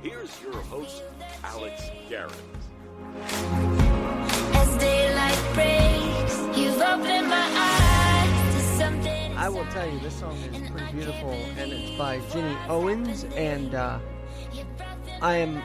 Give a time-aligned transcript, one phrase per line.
[0.00, 1.02] Here's your host,
[1.42, 2.32] Alex Garrett.
[4.54, 7.88] As daylight breaks, you've opened my eyes.
[9.36, 13.74] I will tell you, this song is pretty beautiful, and it's by Ginny Owens, and
[13.74, 13.98] uh,
[15.20, 15.58] I am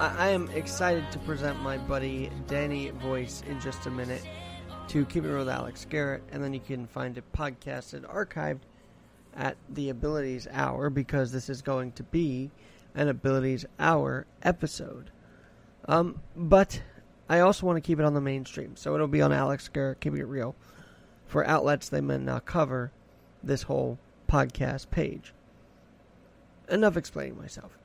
[0.00, 4.22] I, I am excited to present my buddy Danny Voyes in just a minute
[4.90, 8.62] to Keep It Real with Alex Garrett, and then you can find it podcasted, archived
[9.36, 12.50] at the Abilities Hour because this is going to be
[12.96, 15.12] an Abilities Hour episode.
[15.86, 16.82] Um, but
[17.28, 20.00] I also want to keep it on the mainstream, so it'll be on Alex Garrett
[20.00, 20.56] Keeping It Real
[21.24, 22.90] for outlets they may not cover
[23.44, 23.96] this whole
[24.28, 25.32] podcast page.
[26.68, 27.78] Enough explaining myself.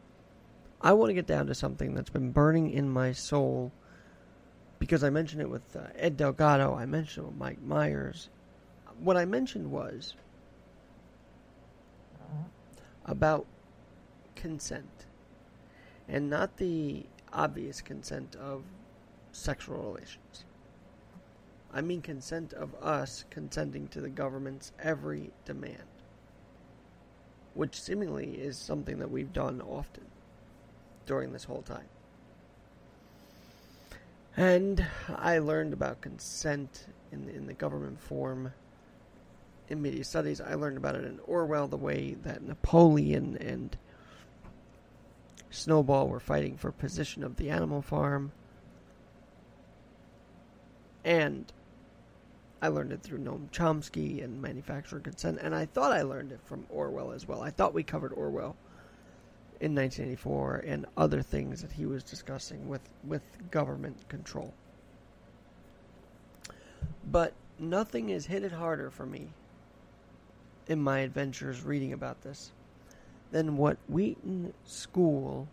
[0.82, 3.72] I want to get down to something that's been burning in my soul
[4.80, 8.30] because I mentioned it with uh, Ed Delgado, I mentioned it with Mike Myers.
[9.00, 10.16] What I mentioned was
[13.06, 13.46] about
[14.36, 15.06] consent
[16.08, 18.64] and not the obvious consent of
[19.32, 20.46] sexual relations.
[21.74, 25.84] I mean consent of us consenting to the government's every demand,
[27.54, 30.06] which seemingly is something that we've done often
[31.06, 31.88] during this whole time.
[34.38, 38.52] And I learned about consent in the, in the government form
[39.70, 40.42] in media studies.
[40.42, 43.78] I learned about it in Orwell, the way that Napoleon and
[45.50, 48.34] Snowball were fighting for position of the animal farm.
[51.06, 51.52] And
[52.62, 56.42] I learned it through Noam Chomsky and manufacturer consent, and I thought I learned it
[56.44, 57.42] from Orwell as well.
[57.42, 58.58] I thought we covered Orwell
[59.62, 64.54] in 1984 and other things that he was discussing with, with government control.
[67.12, 69.30] But nothing has hit it harder for me
[70.68, 72.52] in my adventures reading about this
[73.32, 75.48] than what Wheaton School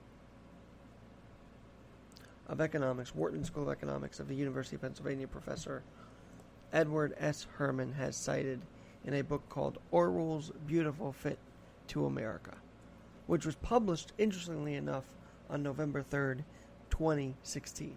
[2.49, 5.83] of Economics, Wharton School of Economics of the University of Pennsylvania professor
[6.73, 7.47] Edward S.
[7.57, 8.61] Herman has cited
[9.05, 11.39] in a book called Orwell's Beautiful Fit
[11.89, 12.55] to America,
[13.27, 15.05] which was published, interestingly enough,
[15.49, 16.45] on November 3rd,
[16.91, 17.95] 2016.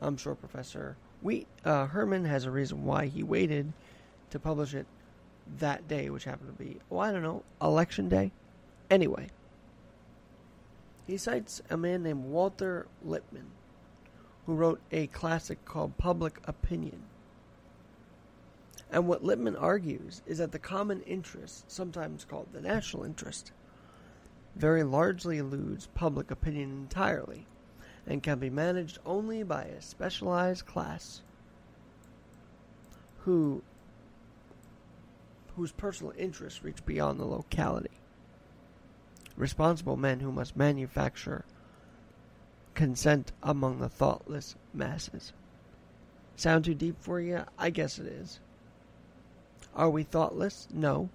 [0.00, 3.72] I'm sure Professor Wheat, uh, Herman has a reason why he waited
[4.30, 4.86] to publish it
[5.58, 8.30] that day, which happened to be, oh, I don't know, election day?
[8.90, 9.28] Anyway,
[11.06, 13.50] he cites a man named Walter Lippmann,
[14.46, 17.02] who wrote a classic called Public Opinion.
[18.90, 23.52] And what Lippmann argues is that the common interest, sometimes called the national interest,
[24.56, 27.46] very largely eludes public opinion entirely
[28.06, 31.22] and can be managed only by a specialized class
[33.20, 33.62] who
[35.56, 37.90] whose personal interests reach beyond the locality.
[39.36, 41.44] Responsible men who must manufacture
[42.74, 45.32] consent among the thoughtless masses.
[46.36, 47.44] Sound too deep for you?
[47.56, 48.40] I guess it is.
[49.74, 50.66] Are we thoughtless?
[50.72, 51.08] No.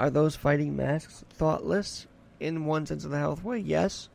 [0.00, 2.06] Are those fighting masks thoughtless
[2.40, 3.58] in one sense of the health way?
[3.58, 4.08] Yes.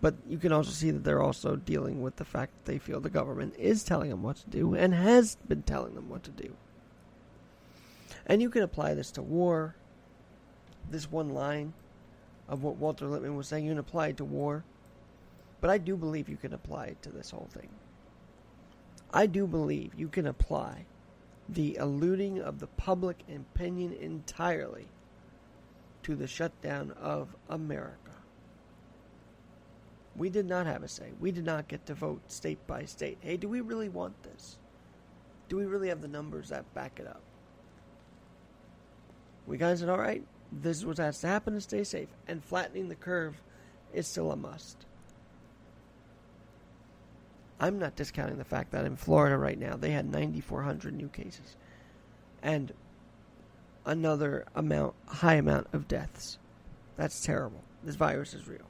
[0.00, 2.98] But you can also see that they're also dealing with the fact that they feel
[2.98, 6.32] the government is telling them what to do and has been telling them what to
[6.32, 6.56] do.
[8.26, 9.76] And you can apply this to war.
[10.90, 11.74] This one line
[12.48, 14.64] of what Walter Lippmann was saying, you can apply it to war.
[15.60, 17.68] But I do believe you can apply it to this whole thing.
[19.12, 20.86] I do believe you can apply
[21.48, 24.88] the eluding of the public opinion entirely
[26.04, 27.98] to the shutdown of America.
[30.16, 31.10] We did not have a say.
[31.18, 33.18] We did not get to vote state by state.
[33.20, 34.58] Hey, do we really want this?
[35.48, 37.22] Do we really have the numbers that back it up?
[39.46, 40.22] We guys said, all right,
[40.52, 42.08] this is what has to happen to stay safe.
[42.28, 43.42] And flattening the curve
[43.92, 44.86] is still a must.
[47.60, 51.56] I'm not discounting the fact that in Florida right now they had 9,400 new cases
[52.42, 52.72] and
[53.84, 56.38] another amount, high amount of deaths.
[56.96, 57.62] That's terrible.
[57.82, 58.66] This virus is real.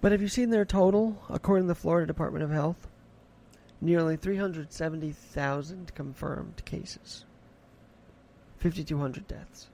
[0.00, 1.22] But have you seen their total?
[1.28, 2.88] According to the Florida Department of Health,
[3.80, 7.24] nearly 370,000 confirmed cases,
[8.58, 9.68] 5,200 deaths.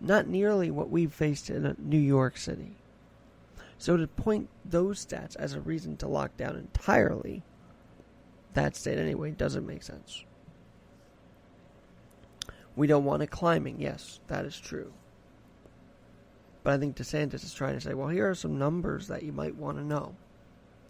[0.00, 2.72] Not nearly what we've faced in New York City.
[3.78, 7.42] So to point those stats as a reason to lock down entirely
[8.54, 10.24] that state anyway doesn't make sense.
[12.76, 13.80] We don't want it climbing.
[13.80, 14.92] Yes, that is true.
[16.62, 19.32] But I think DeSantis is trying to say, well, here are some numbers that you
[19.32, 20.16] might want to know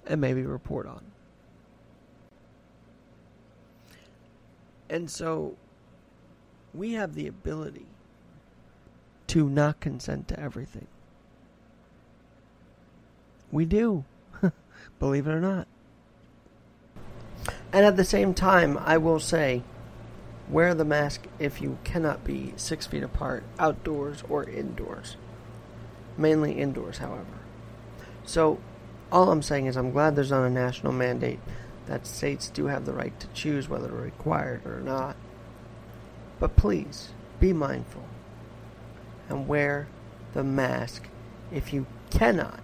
[0.06, 1.02] and maybe report on.
[4.88, 5.56] And so
[6.72, 7.86] we have the ability
[9.28, 10.86] to not consent to everything.
[13.50, 14.04] We do,
[14.98, 15.66] believe it or not.
[17.72, 19.62] And at the same time, I will say
[20.48, 25.16] wear the mask if you cannot be six feet apart, outdoors or indoors.
[26.16, 27.24] Mainly indoors, however.
[28.24, 28.58] So,
[29.10, 31.40] all I'm saying is I'm glad there's not a national mandate
[31.86, 35.16] that states do have the right to choose whether to require it or not.
[36.40, 38.04] But please, be mindful
[39.28, 39.88] and wear
[40.32, 41.08] the mask
[41.52, 42.60] if you cannot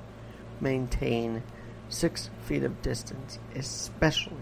[0.60, 1.42] maintain
[1.88, 4.36] six feet of distance, especially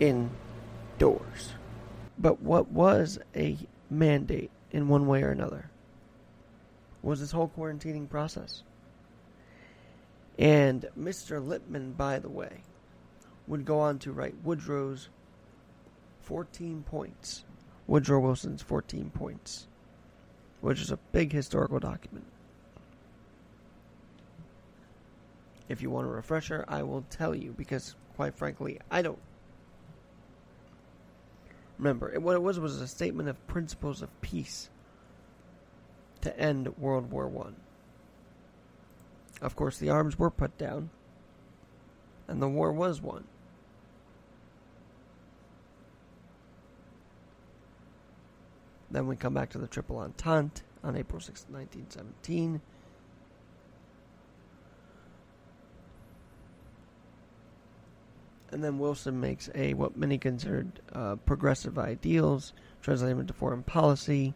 [0.00, 1.52] indoors.
[2.22, 3.58] But what was a
[3.90, 5.68] mandate in one way or another
[7.02, 8.62] was this whole quarantining process.
[10.38, 11.44] And Mr.
[11.44, 12.62] Lippmann, by the way,
[13.48, 15.08] would go on to write Woodrow's
[16.20, 17.44] 14 points.
[17.88, 19.66] Woodrow Wilson's 14 points,
[20.60, 22.24] which is a big historical document.
[25.68, 29.18] If you want a refresher, I will tell you because, quite frankly, I don't
[31.82, 32.18] remember.
[32.20, 34.70] What it was was a statement of principles of peace
[36.20, 37.56] to end World War One.
[39.40, 40.90] Of course, the arms were put down,
[42.28, 43.24] and the war was won.
[48.90, 52.60] Then we come back to the Triple Entente on April 6, 1917.
[58.52, 62.52] And then Wilson makes a what many considered uh, progressive ideals,
[62.82, 64.34] translate them into foreign policy,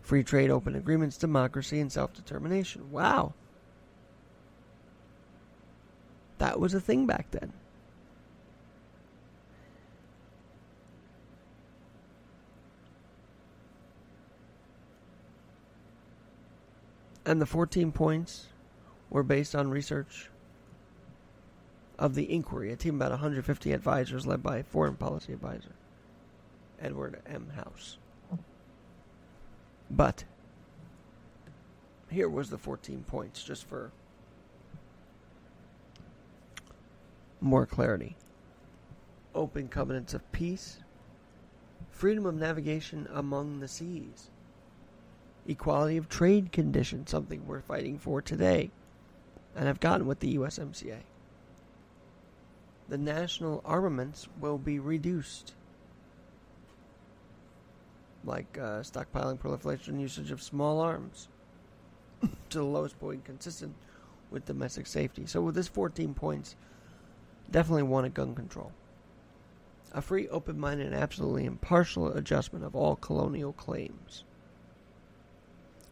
[0.00, 2.90] free trade, open agreements, democracy, and self determination.
[2.90, 3.34] Wow.
[6.38, 7.52] That was a thing back then.
[17.26, 18.46] And the 14 points
[19.10, 20.30] were based on research
[21.98, 25.72] of the inquiry, a team about 150 advisors led by foreign policy advisor
[26.80, 27.50] Edward M.
[27.56, 27.98] House.
[29.90, 30.24] But
[32.10, 33.92] here was the 14 points just for
[37.40, 38.16] more clarity.
[39.34, 40.78] Open covenants of peace,
[41.90, 44.30] freedom of navigation among the seas,
[45.46, 48.70] equality of trade conditions, something we're fighting for today
[49.56, 50.98] and have gotten with the USMCA.
[52.88, 55.54] The national armaments will be reduced,
[58.24, 61.28] like uh, stockpiling, proliferation, usage of small arms
[62.22, 63.74] to the lowest point consistent
[64.30, 65.26] with domestic safety.
[65.26, 66.54] So, with this 14 points,
[67.50, 68.72] definitely wanted gun control.
[69.92, 74.24] A free, open minded, and absolutely impartial adjustment of all colonial claims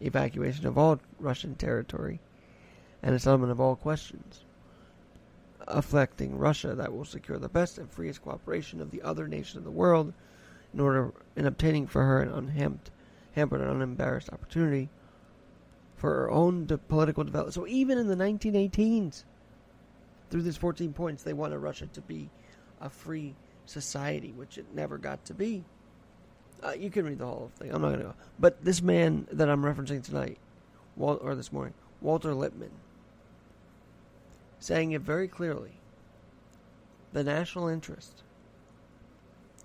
[0.01, 2.19] evacuation of all Russian territory,
[3.01, 4.44] and a settlement of all questions
[5.67, 9.63] affecting Russia that will secure the best and freest cooperation of the other nations of
[9.63, 10.13] the world
[10.73, 12.91] in order in obtaining for her an unhampered
[13.35, 14.89] hampered and unembarrassed opportunity
[15.95, 17.53] for her own de- political development.
[17.53, 19.23] So even in the 1918s,
[20.29, 22.29] through these 14 points, they wanted Russia to be
[22.81, 23.35] a free
[23.65, 25.63] society, which it never got to be.
[26.63, 27.71] Uh, you can read the whole thing.
[27.73, 28.13] I'm not going to go.
[28.39, 30.37] But this man that I'm referencing tonight,
[30.97, 32.71] or this morning, Walter Lippmann,
[34.65, 35.73] saying it very clearly
[37.13, 38.23] the national interest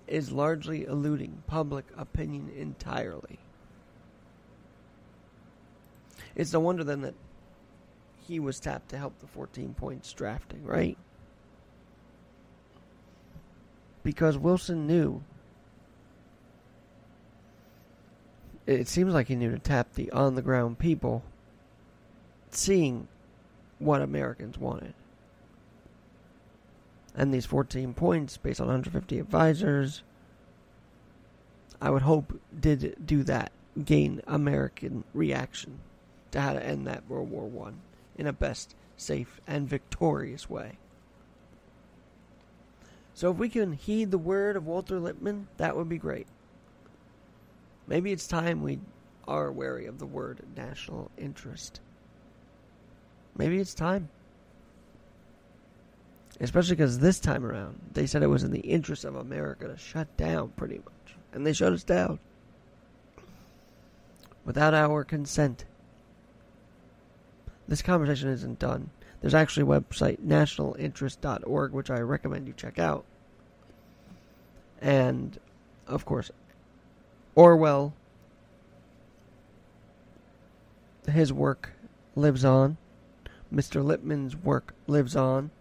[0.07, 3.39] is largely eluding public opinion entirely.
[6.35, 7.15] It's no wonder then that
[8.27, 10.97] he was tapped to help the 14 points drafting, right?
[14.03, 15.23] Because Wilson knew
[18.67, 21.23] it seems like he knew to tap the on the ground people
[22.51, 23.07] seeing
[23.81, 24.93] what Americans wanted.
[27.15, 30.03] And these 14 points, based on 150 advisors,
[31.81, 33.51] I would hope did do that,
[33.83, 35.79] gain American reaction
[36.31, 37.81] to how to end that World War One
[38.17, 40.77] in a best, safe, and victorious way.
[43.13, 46.27] So if we can heed the word of Walter Lippmann, that would be great.
[47.87, 48.79] Maybe it's time we
[49.27, 51.81] are wary of the word national interest.
[53.35, 54.09] Maybe it's time.
[56.39, 59.77] Especially because this time around, they said it was in the interest of America to
[59.77, 61.15] shut down pretty much.
[61.33, 62.19] And they shut us down.
[64.43, 65.65] Without our consent.
[67.67, 68.89] This conversation isn't done.
[69.21, 73.05] There's actually a website, nationalinterest.org, which I recommend you check out.
[74.81, 75.39] And,
[75.87, 76.31] of course,
[77.35, 77.93] Orwell,
[81.07, 81.69] his work
[82.15, 82.77] lives on.
[83.53, 83.83] Mr.
[83.83, 85.51] Lippmann's work lives on.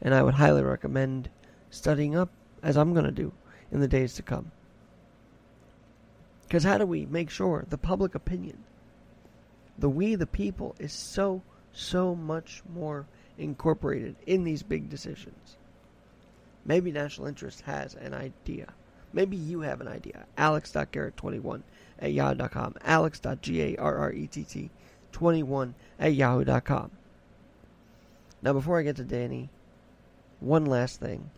[0.00, 1.28] And I would highly recommend
[1.70, 2.30] studying up,
[2.62, 3.32] as I'm going to do
[3.70, 4.50] in the days to come.
[6.42, 8.58] Because how do we make sure the public opinion,
[9.78, 11.40] the we the people, is so,
[11.72, 13.06] so much more
[13.38, 15.56] incorporated in these big decisions?
[16.64, 18.72] Maybe national interest has an idea.
[19.12, 20.26] Maybe you have an idea.
[20.36, 21.62] Alex.garrett21
[21.98, 22.76] at yahoo.com.
[22.82, 26.90] Alex.garrett21 at yahoo.com.
[28.42, 29.50] Now, before I get to Danny,
[30.40, 31.30] one last thing.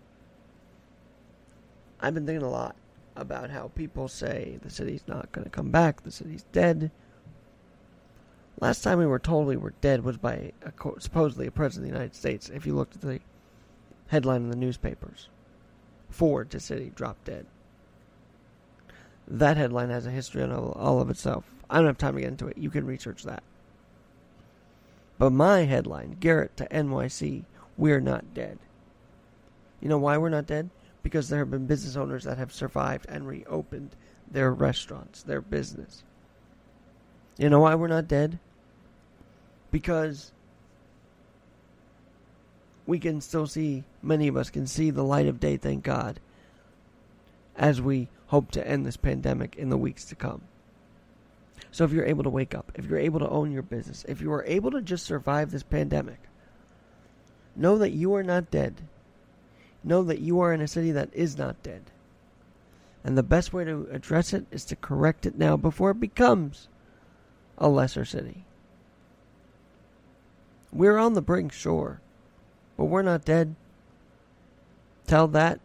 [2.01, 2.77] I've been thinking a lot
[3.17, 6.91] about how people say the city's not going to come back, the city's dead.
[8.61, 11.93] Last time we were told we were dead was by a, supposedly a president of
[11.93, 12.49] the United States.
[12.49, 13.21] If you looked at the
[14.09, 15.29] headline in the newspapers,
[16.09, 17.47] Ford to city dropped dead.
[19.27, 21.45] That headline has a history all, all of itself.
[21.69, 22.59] I don't have time to get into it.
[22.59, 23.43] You can research that.
[25.19, 27.45] But my headline, Garrett to NYC,
[27.77, 28.59] we're not dead.
[29.81, 30.71] You know why we're not dead?
[31.03, 33.95] Because there have been business owners that have survived and reopened
[34.31, 36.03] their restaurants, their business.
[37.39, 38.39] You know why we're not dead?
[39.71, 40.33] Because
[42.87, 46.21] we can still see, many of us can see the light of day, thank God,
[47.57, 50.43] as we hope to end this pandemic in the weeks to come.
[51.75, 54.21] So if you're able to wake up, if you're able to own your business, if
[54.21, 56.21] you are able to just survive this pandemic,
[57.57, 58.83] know that you are not dead.
[59.83, 61.83] Know that you are in a city that is not dead.
[63.03, 66.69] And the best way to address it is to correct it now before it becomes
[67.59, 68.45] a lesser city.
[70.73, 72.01] We're on the brink, sure,
[72.77, 73.57] but we're not dead.
[75.09, 75.59] Tell that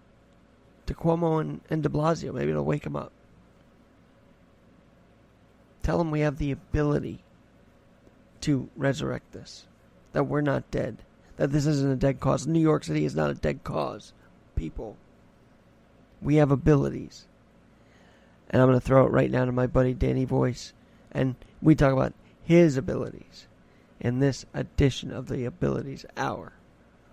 [0.87, 2.33] to Cuomo and, and de Blasio.
[2.33, 3.11] Maybe it'll wake them up.
[5.83, 7.24] Tell them we have the ability
[8.41, 9.65] to resurrect this.
[10.13, 11.03] That we're not dead.
[11.38, 12.48] That this isn't a dead cause.
[12.48, 14.13] New York City is not a dead cause,
[14.55, 14.98] people.
[16.21, 17.27] We have abilities.
[18.50, 20.74] And I'm going to throw it right now to my buddy Danny Voyes.
[21.12, 23.48] And we talk about his abilities
[24.00, 26.53] in this edition of the Abilities Hour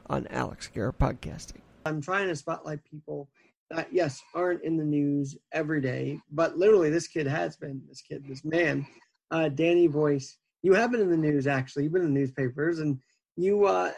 [0.08, 1.60] on Alex Garrett Podcasting.
[1.84, 3.28] I'm trying to spotlight people
[3.70, 8.00] that, yes, aren't in the news every day, but literally this kid has been, this
[8.00, 8.86] kid, this man,
[9.30, 10.38] uh, Danny Voyes.
[10.62, 11.84] You have been in the news, actually.
[11.84, 12.98] You've been in the newspapers, and
[13.36, 13.92] you uh,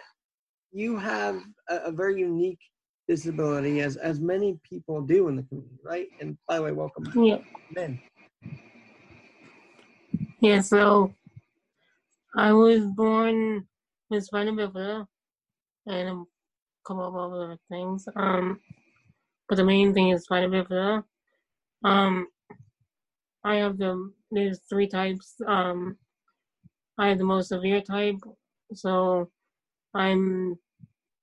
[0.72, 2.60] you have a, a very unique
[3.06, 6.08] disability, as as many people do in the community, right?
[6.20, 7.38] And by the way, welcome, Yeah.
[7.74, 8.00] Ben.
[10.40, 11.14] Yeah, so
[12.36, 13.66] I was born
[14.10, 15.06] with spina bifida
[15.86, 16.24] and a
[16.86, 18.06] couple of other things.
[18.14, 18.60] Um,
[19.48, 21.04] but the main thing is quite a spina bifida.
[21.84, 22.28] Um,
[23.44, 25.36] I have the there's three types.
[25.46, 25.96] Um,
[26.98, 28.20] I have the most severe type,
[28.74, 29.30] so
[29.94, 30.58] I'm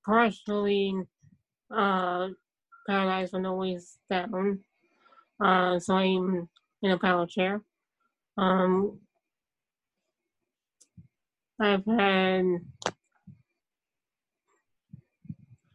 [0.05, 0.95] partially
[1.75, 2.29] uh
[2.87, 4.59] paralyzed from the waist down.
[5.43, 6.47] Uh, so I'm
[6.81, 7.61] in a power chair.
[8.37, 8.99] Um,
[11.59, 12.59] I've had,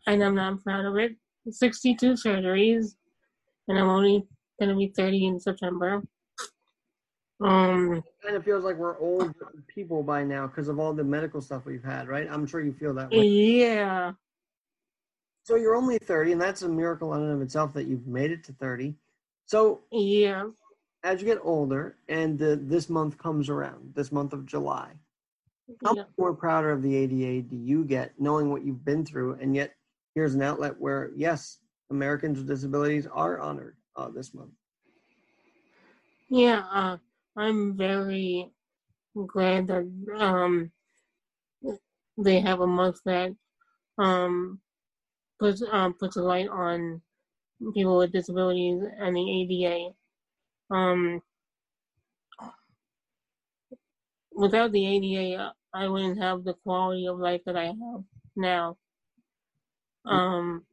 [0.07, 1.16] and I'm not proud of it,
[1.52, 2.95] 62 surgeries,
[3.69, 4.26] and I'm only
[4.59, 6.02] going to be 30 in September.
[7.42, 9.35] Um, kind of feels like we're old
[9.66, 12.28] people by now because of all the medical stuff we've had, right?
[12.30, 13.25] I'm sure you feel that way.
[13.25, 14.12] yeah,
[15.45, 18.30] So you're only 30, and that's a miracle in and of itself that you've made
[18.30, 18.95] it to 30.
[19.47, 20.45] So yeah.
[21.02, 24.90] as you get older, and the, this month comes around, this month of July,
[25.83, 26.02] how yeah.
[26.02, 29.57] much more prouder of the ADA do you get knowing what you've been through, and
[29.57, 29.75] yet
[30.14, 31.59] here's an outlet where yes,
[31.90, 34.52] Americans with disabilities are honored uh, this month.
[36.29, 36.97] Yeah, uh,
[37.37, 38.50] I'm very
[39.26, 39.87] glad that
[40.19, 40.71] um
[42.17, 43.35] they have a month that
[43.99, 44.61] um
[45.38, 47.02] puts um puts a light on
[47.75, 49.90] people with disabilities and the ADA.
[50.75, 51.21] Um,
[54.33, 58.05] without the ADA, I wouldn't have the quality of life that I have
[58.37, 58.76] now.
[60.11, 60.64] Um,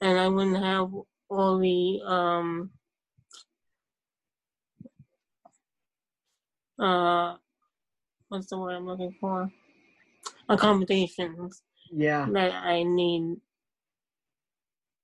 [0.00, 0.90] and I wouldn't have
[1.30, 2.70] all the um
[6.78, 7.36] uh
[8.28, 9.50] what's the word I'm looking for?
[10.48, 13.36] Accommodations Yeah, that I need.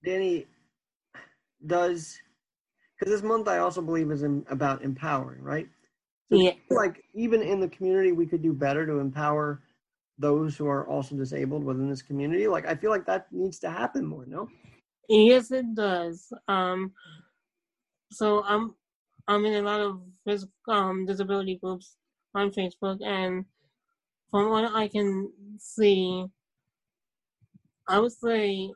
[0.05, 0.47] Danny
[1.67, 2.19] does
[2.99, 5.69] because this month I also believe is in, about empowering, right?
[6.31, 6.53] So Yeah.
[6.71, 9.63] like even in the community, we could do better to empower
[10.19, 12.47] those who are also disabled within this community.
[12.47, 14.27] Like I feel like that needs to happen more.
[14.27, 14.49] No,
[15.09, 16.33] Yes, it does.
[16.49, 16.93] Um,
[18.11, 18.75] so I'm
[19.29, 20.01] I'm in a lot of
[20.69, 21.97] um, disability groups
[22.35, 23.45] on Facebook, and
[24.31, 26.27] from what I can see,
[27.89, 28.71] I would say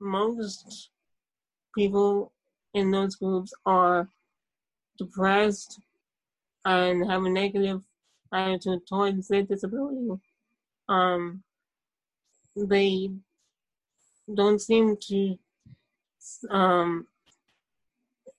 [0.00, 0.90] most
[1.76, 2.32] people
[2.72, 4.08] in those groups are
[4.98, 5.80] depressed
[6.64, 7.82] and have a negative
[8.32, 10.08] attitude towards their disability.
[10.88, 11.42] Um,
[12.56, 13.10] they
[14.32, 15.38] don't seem to
[16.50, 17.06] um,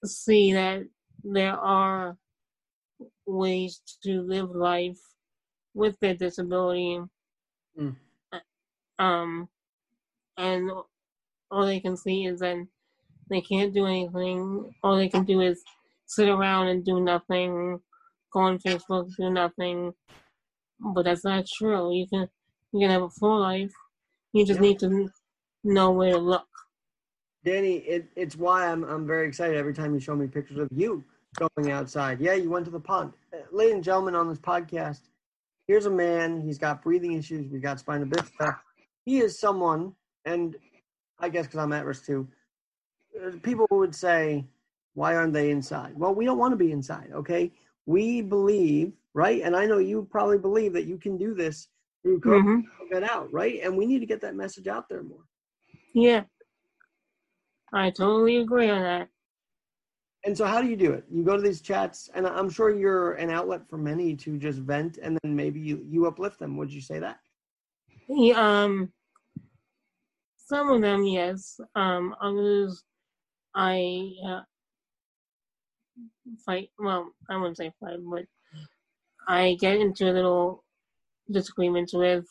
[0.04, 0.84] see that
[1.24, 2.18] there are
[3.26, 5.00] ways to live life
[5.74, 7.02] with their disability.
[7.78, 7.96] Mm.
[8.98, 9.50] Um,
[10.38, 10.72] and
[11.52, 12.66] all they can see is that
[13.30, 14.74] they can't do anything.
[14.84, 15.62] All they can do is
[16.06, 17.80] sit around and do nothing,
[18.32, 19.94] go on Facebook, do nothing.
[20.80, 21.94] But that's not true.
[21.94, 22.30] You can
[22.76, 23.72] you can have a full life.
[24.34, 25.10] You just need to
[25.64, 26.46] know where to look.
[27.46, 30.68] Danny, it, it's why I'm I'm very excited every time you show me pictures of
[30.76, 31.02] you
[31.38, 32.20] going outside.
[32.20, 33.14] Yeah, you went to the pond.
[33.34, 35.02] Uh, ladies and gentlemen, on this podcast,
[35.68, 36.42] here's a man.
[36.42, 37.50] He's got breathing issues.
[37.50, 38.58] We got spina bifida.
[39.06, 39.94] He is someone,
[40.26, 40.58] and
[41.20, 42.28] I guess because I'm at risk too.
[43.24, 44.44] uh, People would say,
[44.96, 47.12] "Why aren't they inside?" Well, we don't want to be inside.
[47.14, 47.54] Okay,
[47.86, 49.42] we believe, right?
[49.44, 51.70] And I know you probably believe that you can do this
[52.06, 52.42] through COVID.
[52.44, 52.60] hmm
[52.92, 53.60] Get out, right?
[53.64, 55.26] And we need to get that message out there more.
[55.96, 56.24] Yeah,
[57.74, 59.10] I totally agree on that.
[60.24, 61.04] And so, how do you do it?
[61.12, 64.60] You go to these chats, and I'm sure you're an outlet for many to just
[64.60, 66.58] vent, and then maybe you, you uplift them.
[66.58, 67.18] Would you say that?
[68.08, 68.92] Yeah, um,
[70.38, 71.60] some of them, yes.
[71.76, 72.84] Um, others,
[73.56, 74.42] I uh,
[76.46, 76.70] fight.
[76.78, 78.26] Well, I wouldn't say fight, but
[79.28, 80.65] I get into a little
[81.32, 82.26] disagreements with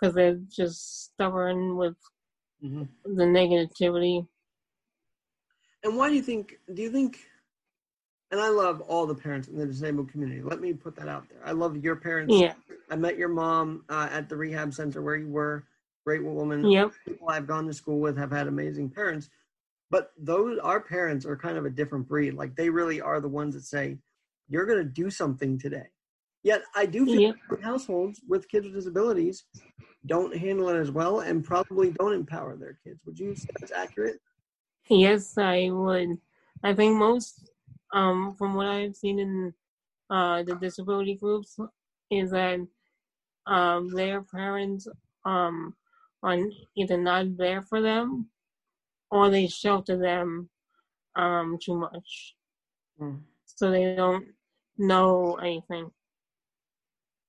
[0.00, 1.94] because they're just stubborn with
[2.62, 3.16] Mm-hmm.
[3.16, 4.26] the negativity.
[5.82, 6.58] And why do you think?
[6.74, 7.18] Do you think?
[8.30, 10.42] And I love all the parents in the disabled community.
[10.42, 11.40] Let me put that out there.
[11.42, 12.34] I love your parents.
[12.38, 12.52] Yeah.
[12.90, 15.64] I met your mom uh, at the rehab center where you were.
[16.04, 16.70] Great woman.
[16.70, 16.92] Yep.
[17.06, 19.30] People I've gone to school with have had amazing parents.
[19.90, 22.34] But those our parents are kind of a different breed.
[22.34, 23.96] Like they really are the ones that say,
[24.50, 25.86] "You're going to do something today."
[26.42, 27.36] Yet I do feel Yep.
[27.62, 29.44] households with kids with disabilities
[30.06, 33.00] don't handle it as well and probably don't empower their kids.
[33.04, 34.18] Would you say that's accurate?
[34.88, 36.18] Yes, I would.
[36.62, 37.50] I think most,
[37.92, 39.54] um, from what I've seen in
[40.08, 41.58] uh, the disability groups,
[42.10, 42.66] is that
[43.46, 44.88] um, their parents
[45.24, 45.76] um,
[46.22, 46.38] are
[46.76, 48.30] either not there for them
[49.10, 50.48] or they shelter them
[51.16, 52.36] um, too much.
[53.00, 53.20] Mm.
[53.44, 54.26] So they don't
[54.78, 55.90] know anything.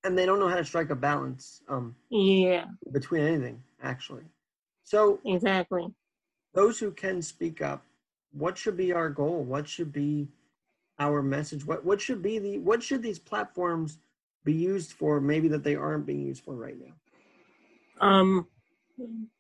[0.03, 4.23] And they don't know how to strike a balance um, Yeah, between anything, actually.
[4.83, 5.87] So exactly.
[6.53, 7.85] those who can speak up,
[8.31, 9.43] what should be our goal?
[9.43, 10.29] What should be
[10.99, 11.65] our message?
[11.65, 13.99] What what should be the what should these platforms
[14.43, 15.21] be used for?
[15.21, 16.93] Maybe that they aren't being used for right now.
[17.99, 18.47] um,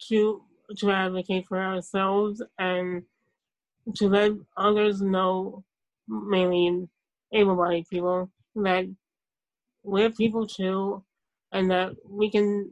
[0.09, 0.43] to
[0.77, 3.03] to advocate for ourselves and
[3.95, 5.63] to let others know,
[6.07, 6.87] mainly
[7.33, 8.85] able-bodied people, that
[9.83, 11.03] we're people too,
[11.51, 12.69] and that we can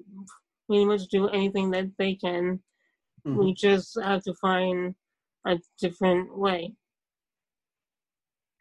[0.67, 2.61] pretty much do anything that they can.
[3.25, 3.37] Mhm.
[3.37, 4.95] We just have to find
[5.45, 6.75] a different way.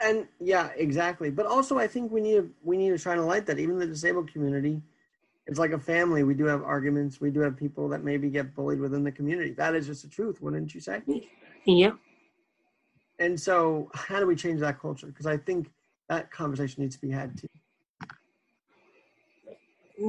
[0.01, 1.31] And yeah, exactly.
[1.31, 3.79] But also, I think we need to we need to shine a light that even
[3.79, 4.81] the disabled community,
[5.47, 6.23] it's like a family.
[6.23, 7.21] We do have arguments.
[7.21, 9.53] We do have people that maybe get bullied within the community.
[9.53, 11.03] That is just the truth, wouldn't you say?
[11.65, 11.93] Yeah.
[13.19, 15.09] And so, how do we change that culture?
[15.09, 15.71] Because I think
[16.09, 17.49] that conversation needs to be had too.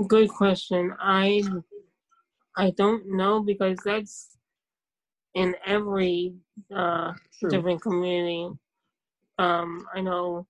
[0.07, 0.93] Good question.
[0.99, 1.43] I
[2.55, 4.37] I don't know because that's
[5.33, 6.35] in every
[6.75, 7.13] uh,
[7.49, 8.49] different community.
[9.39, 10.45] Um, I know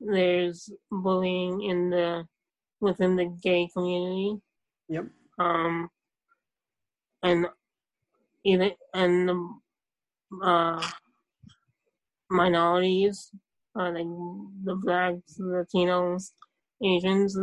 [0.00, 2.26] there's bullying in the
[2.80, 4.36] within the gay community.
[4.88, 5.06] Yep.
[5.38, 5.88] Um,
[7.22, 7.46] and
[8.44, 9.48] either and the
[10.42, 10.86] uh,
[12.30, 13.30] minorities,
[13.78, 14.06] uh, like
[14.64, 16.32] the blacks, Latinos,
[16.82, 17.38] Asians,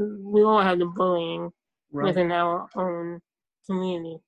[0.00, 1.50] we all have the bullying
[1.92, 2.06] Right.
[2.06, 3.20] within our own
[3.66, 4.18] community.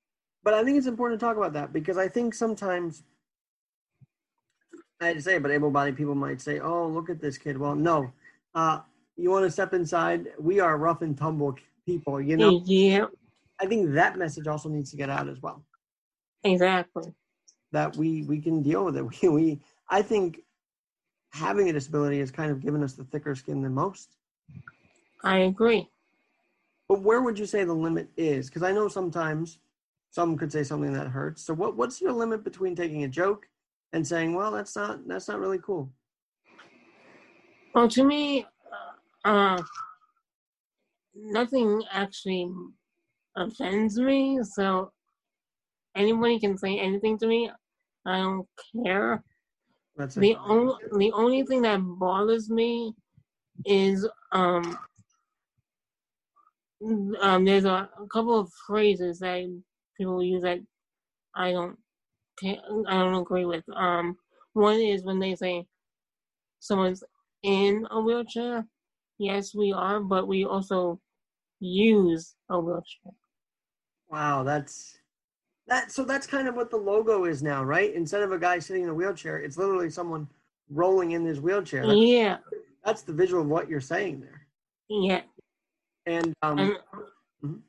[0.43, 3.05] But I think it's important to talk about that because I think sometimes
[5.01, 7.75] I hate to say but able-bodied people might say, "Oh, look at this kid." Well,
[7.77, 8.13] no.
[8.55, 8.81] Uh,
[9.17, 10.29] you want to step inside?
[10.39, 11.57] We are rough and tumble
[11.87, 12.21] people.
[12.21, 12.63] You know.
[12.65, 13.07] Yeah,
[13.61, 15.65] I think that message also needs to get out as well.
[16.45, 17.13] exactly.
[17.73, 19.05] That we we can deal with it.
[19.23, 20.41] We, we I think
[21.33, 24.17] having a disability has kind of given us the thicker skin than most.
[25.23, 25.89] I agree.
[26.89, 28.49] But where would you say the limit is?
[28.49, 29.59] Because I know sometimes
[30.11, 31.43] some could say something that hurts.
[31.43, 33.49] So what what's your limit between taking a joke
[33.93, 35.91] and saying, well, that's not that's not really cool?
[37.75, 38.47] Well, to me,
[39.25, 39.63] uh,
[41.15, 42.51] nothing actually
[43.37, 44.41] offends me.
[44.43, 44.93] So
[45.97, 47.51] anybody can say anything to me.
[48.05, 48.47] I don't
[48.85, 49.23] care.
[49.97, 52.95] That's The only the only thing that bothers me
[53.65, 54.79] is um
[57.21, 59.45] um there's a, a couple of phrases that
[59.97, 60.59] people use that
[61.35, 61.79] I don't
[62.45, 63.65] I don't agree with.
[63.75, 64.17] Um,
[64.55, 65.67] one is when they say
[66.61, 67.05] someone's
[67.43, 68.67] in a wheelchair.
[69.19, 71.01] Yes, we are, but we also
[71.61, 73.13] use a wheelchair.
[74.09, 74.99] Wow, that's
[75.67, 75.93] that.
[75.93, 77.93] So that's kind of what the logo is now, right?
[77.95, 80.29] Instead of a guy sitting in a wheelchair, it's literally someone
[80.71, 81.87] rolling in his wheelchair.
[81.87, 82.39] That's, Yeah,
[82.85, 84.47] that's the visual of what you're saying there.
[84.89, 85.23] yeah.
[86.07, 86.77] And um, And
[87.45, 87.63] Mhm.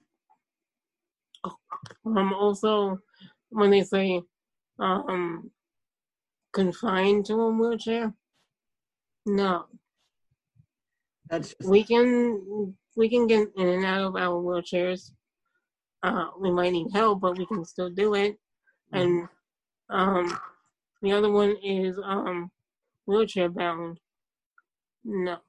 [2.06, 3.00] um, also
[3.50, 4.22] when they say
[4.80, 5.52] um,
[6.52, 8.14] confined to a wheelchair,
[9.26, 9.66] no,
[11.30, 15.12] that's just, we can we can get in and out of our wheelchairs.
[16.02, 18.38] Uh, we might need help, but we can still do it.
[18.92, 19.28] And
[19.90, 20.38] um,
[21.02, 22.52] the other one is um,
[23.06, 24.00] wheelchair bound.
[25.04, 25.40] No,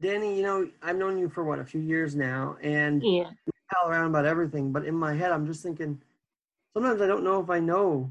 [0.00, 0.36] Danny.
[0.36, 3.30] You know, I've known you for what a few years now, and yeah,
[3.72, 4.72] pal around about everything.
[4.72, 6.00] But in my head, I'm just thinking.
[6.74, 8.10] Sometimes I don't know if I know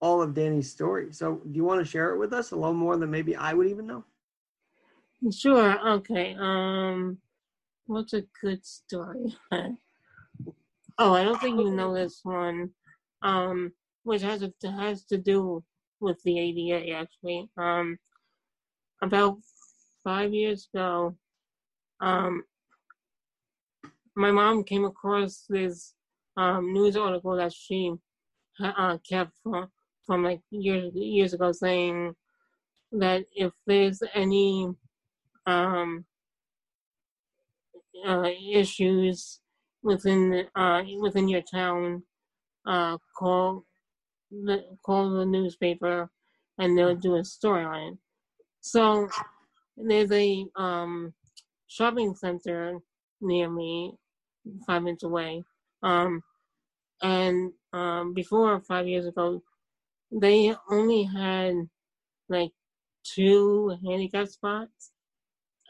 [0.00, 1.12] all of Danny's story.
[1.12, 3.52] So, do you want to share it with us a little more than maybe I
[3.52, 4.04] would even know?
[5.32, 6.36] sure, okay.
[6.38, 7.18] Um,
[7.86, 9.36] what's a good story?
[9.52, 12.70] oh, I don't think you know this one.
[13.22, 13.72] Um,
[14.04, 15.62] which has to, has to do
[16.00, 17.50] with the ADA actually.
[17.58, 17.98] Um,
[19.02, 19.38] about
[20.02, 21.14] five years ago,
[22.00, 22.44] um,
[24.14, 25.94] my mom came across this
[26.36, 27.92] um, news article that she
[28.60, 29.68] uh, kept from,
[30.06, 32.14] from like years years ago, saying
[32.92, 34.68] that if there's any
[35.46, 36.04] um,
[38.06, 39.40] uh, issues
[39.82, 42.02] within uh, within your town,
[42.66, 43.64] uh, call
[44.30, 46.10] the call the newspaper,
[46.58, 47.98] and they'll do a story on it.
[48.60, 49.08] So
[49.76, 51.14] there's a um,
[51.68, 52.78] shopping center
[53.20, 53.94] near me,
[54.66, 55.44] five minutes away.
[55.82, 56.22] Um,
[57.02, 59.42] and um, before five years ago,
[60.10, 61.54] they only had
[62.28, 62.50] like
[63.04, 64.92] two handicap spots,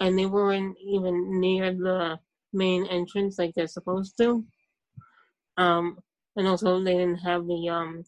[0.01, 2.19] and they weren't even near the
[2.53, 4.45] main entrance like they're supposed to.
[5.57, 5.99] Um,
[6.37, 8.05] and also they didn't have the um,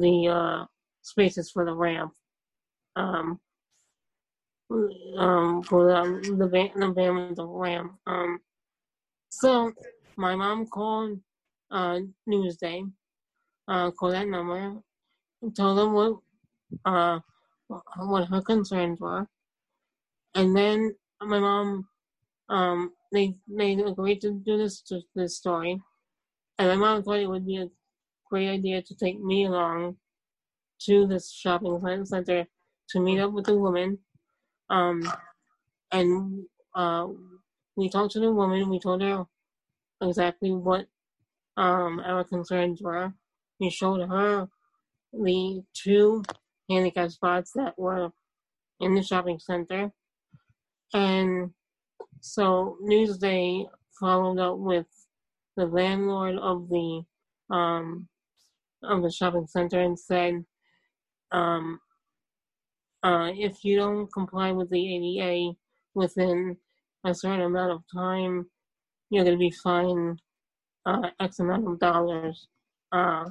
[0.00, 0.64] the uh,
[1.02, 2.12] spaces for the ramp.
[2.94, 3.40] Um,
[4.70, 7.92] um, for the the the van with the ramp.
[8.06, 8.40] Um,
[9.28, 9.72] so
[10.16, 11.20] my mom called
[11.70, 12.90] uh, Newsday,
[13.68, 14.76] uh, called that number,
[15.42, 16.18] and told them what
[16.84, 17.20] uh
[17.98, 19.26] what her concerns were,
[20.34, 21.88] and then my mom
[22.48, 25.80] um they they agreed to do this to this story,
[26.58, 27.68] and my mom thought it would be a
[28.30, 29.96] great idea to take me along
[30.80, 32.46] to this shopping center
[32.88, 33.98] to meet up with the woman,
[34.70, 35.02] um,
[35.92, 37.06] and uh
[37.76, 38.70] we talked to the woman.
[38.70, 39.26] We told her
[40.00, 40.86] exactly what
[41.56, 43.12] um, our concerns were.
[43.60, 44.48] We showed her
[45.12, 46.22] the two
[46.68, 48.10] handicap spots that were
[48.80, 49.92] in the shopping center.
[50.94, 51.50] And
[52.20, 53.66] so Newsday
[54.00, 54.86] followed up with
[55.56, 57.02] the landlord of the
[57.50, 58.08] um,
[58.82, 60.44] of the shopping center and said,
[61.32, 61.80] um,
[63.02, 65.56] uh, if you don't comply with the ADA
[65.94, 66.56] within
[67.04, 68.46] a certain amount of time,
[69.10, 70.20] you're going to be fined
[70.84, 72.48] uh, X amount of dollars.
[72.92, 73.24] Uh,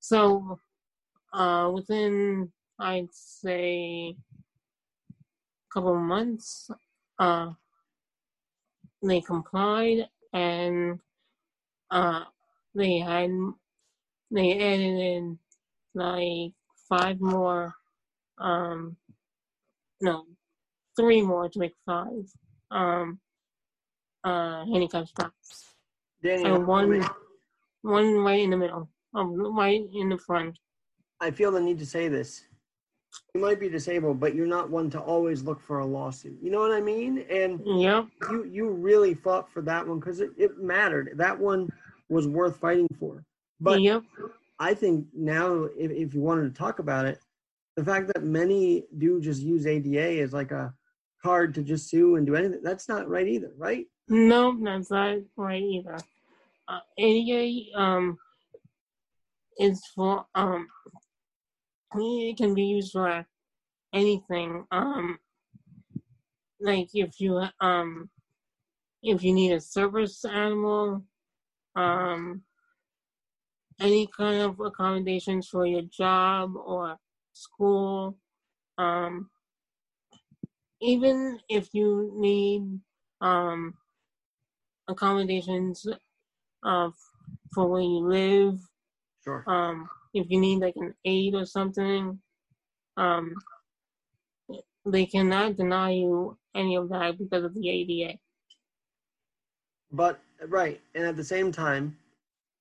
[0.00, 0.58] so
[1.32, 4.14] uh, within, I'd say,
[5.10, 6.70] a couple of months,
[7.18, 7.50] uh,
[9.02, 11.00] they complied and
[12.74, 13.30] they had
[14.30, 15.38] they added in
[15.94, 16.52] like
[16.88, 17.74] five more,
[18.42, 18.96] um,
[20.00, 20.24] no,
[20.96, 22.24] three more to make five
[22.70, 23.18] um,
[24.24, 25.74] uh, handicap spots.
[26.24, 27.04] And one,
[27.82, 30.58] one right in the middle, um, right in the front.
[31.20, 32.44] I feel the need to say this.
[33.34, 36.38] You might be disabled, but you're not one to always look for a lawsuit.
[36.42, 37.24] You know what I mean?
[37.30, 38.06] And Yep.
[38.30, 41.12] you you really fought for that one because it, it mattered.
[41.16, 41.68] That one
[42.08, 43.24] was worth fighting for.
[43.60, 44.02] But yep.
[44.58, 47.20] I think now, if, if you wanted to talk about it,
[47.76, 50.74] the fact that many do just use ADA as like a
[51.22, 53.86] card to just sue and do anything, that's not right either, right?
[54.08, 55.98] No, that's not right either.
[56.68, 58.18] uh, ADA um
[59.58, 60.66] is for um
[61.94, 63.24] it can be used for
[63.92, 65.18] anything um
[66.60, 68.08] like if you um
[69.02, 71.04] if you need a service animal
[71.76, 72.42] um
[73.80, 76.96] any kind of accommodations for your job or
[77.32, 78.18] school
[78.78, 79.30] um
[80.80, 82.80] even if you need
[83.20, 83.74] um
[84.88, 85.86] accommodations
[86.64, 86.90] uh,
[87.54, 88.60] for where you live
[89.24, 89.48] Sure.
[89.48, 92.20] um if you need like an aid or something
[92.96, 93.34] um
[94.84, 98.18] they cannot deny you any of that because of the ada
[99.92, 101.96] But right, and at the same time,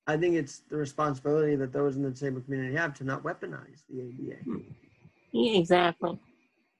[0.07, 3.83] I think it's the responsibility that those in the disabled community have to not weaponize
[3.89, 4.37] the ADA.
[5.31, 6.19] Yeah, exactly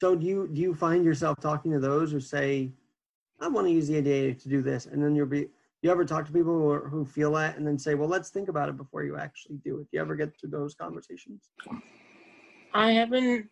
[0.02, 2.74] So do you do you find yourself talking to those who say,
[3.40, 5.50] "I want to use the ADA to do this," and then you'll be
[5.82, 8.30] you ever talk to people who, are, who feel that and then say, "Well, let's
[8.30, 11.52] think about it before you actually do it." Do you ever get to those conversations?
[12.74, 13.50] I haven't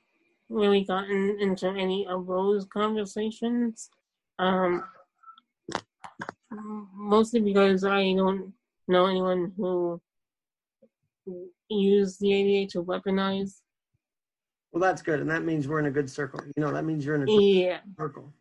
[0.49, 3.89] really gotten into any of those conversations.
[4.39, 4.83] Um,
[6.93, 8.53] mostly because I don't
[8.89, 10.01] know anyone who
[11.69, 13.59] used the ADA to weaponize.
[14.71, 16.41] Well, that's good, and that means we're in a good circle.
[16.55, 18.31] You know, that means you're in a good Yeah, circle.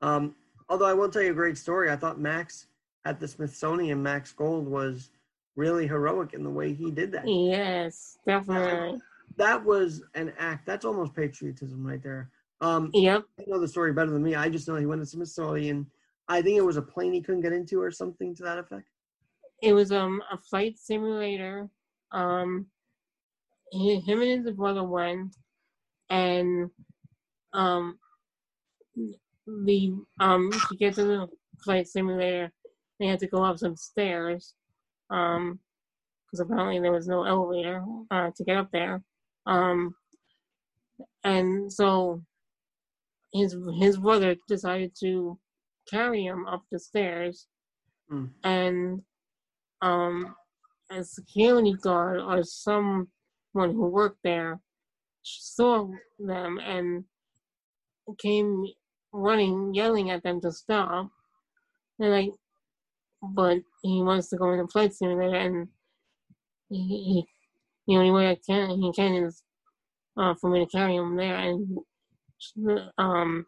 [0.00, 0.34] Um,
[0.68, 1.90] although I will tell you a great story.
[1.90, 2.66] I thought Max
[3.04, 5.10] at the Smithsonian, Max Gold was
[5.56, 7.28] really heroic in the way he did that.
[7.28, 9.00] yes, definitely.
[9.36, 10.64] That was an act.
[10.66, 12.30] That's almost patriotism right there.
[12.60, 14.34] Um, Yep, you know the story better than me.
[14.34, 15.86] I just know he went to Smithsonian.
[16.28, 18.88] I think it was a plane he couldn't get into or something to that effect.
[19.64, 21.68] It was um a flight simulator.
[22.12, 22.66] Um,
[23.70, 25.34] he, him and his brother went,
[26.10, 26.70] and
[27.52, 27.98] um,
[29.46, 31.28] the um to get to the
[31.64, 32.52] flight simulator,
[33.00, 34.54] they had to go up some stairs,
[35.10, 35.58] um,
[36.26, 39.02] because apparently there was no elevator uh, to get up there,
[39.46, 39.94] um,
[41.24, 42.22] and so
[43.32, 45.38] his his brother decided to
[45.90, 47.46] carry him up the stairs,
[48.10, 48.26] Hmm.
[48.44, 49.02] and
[49.84, 50.34] um,
[50.90, 53.06] a security guard or someone
[53.54, 54.60] who worked there
[55.22, 57.04] saw them and
[58.18, 58.64] came
[59.12, 61.10] running, yelling at them to stop.
[61.98, 62.30] And like,
[63.22, 65.68] but he wants to go in the flight simulator, and
[66.68, 67.26] he, he
[67.86, 69.42] the only way I can he can is
[70.16, 71.78] uh, for me to carry him there, and
[72.98, 73.46] um,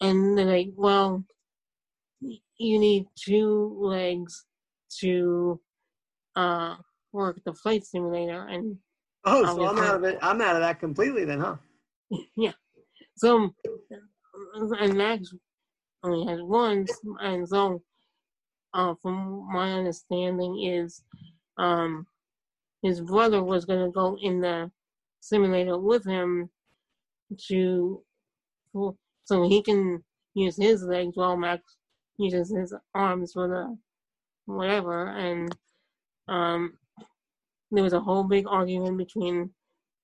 [0.00, 1.24] and they're like, well,
[2.20, 4.46] you need two legs
[5.00, 5.60] to
[6.36, 6.76] uh
[7.12, 8.76] work the flight simulator, and
[9.24, 10.18] Oh, so I'm out of it.
[10.20, 11.56] I'm out of that completely then, huh?
[12.36, 12.52] yeah.
[13.16, 13.54] So,
[14.54, 15.32] and Max
[16.02, 16.86] only has one,
[17.20, 17.80] and so,
[18.74, 21.02] uh, from my understanding is,
[21.56, 22.06] um,
[22.82, 24.70] his brother was gonna go in the
[25.20, 26.50] simulator with him
[27.48, 28.02] to,
[29.24, 30.04] so he can
[30.34, 31.76] use his legs while Max
[32.18, 33.78] uses his arms for the
[34.46, 35.54] whatever, and
[36.28, 36.74] um,
[37.70, 39.50] there was a whole big argument between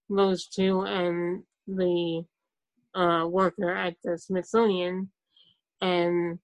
[0.09, 2.25] those two and the
[2.95, 5.11] uh, worker at the Smithsonian,
[5.81, 6.39] and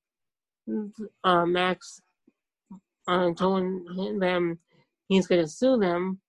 [1.24, 2.00] uh, Max
[3.08, 3.64] uh, told
[4.20, 4.58] them
[5.08, 6.20] he's going to sue them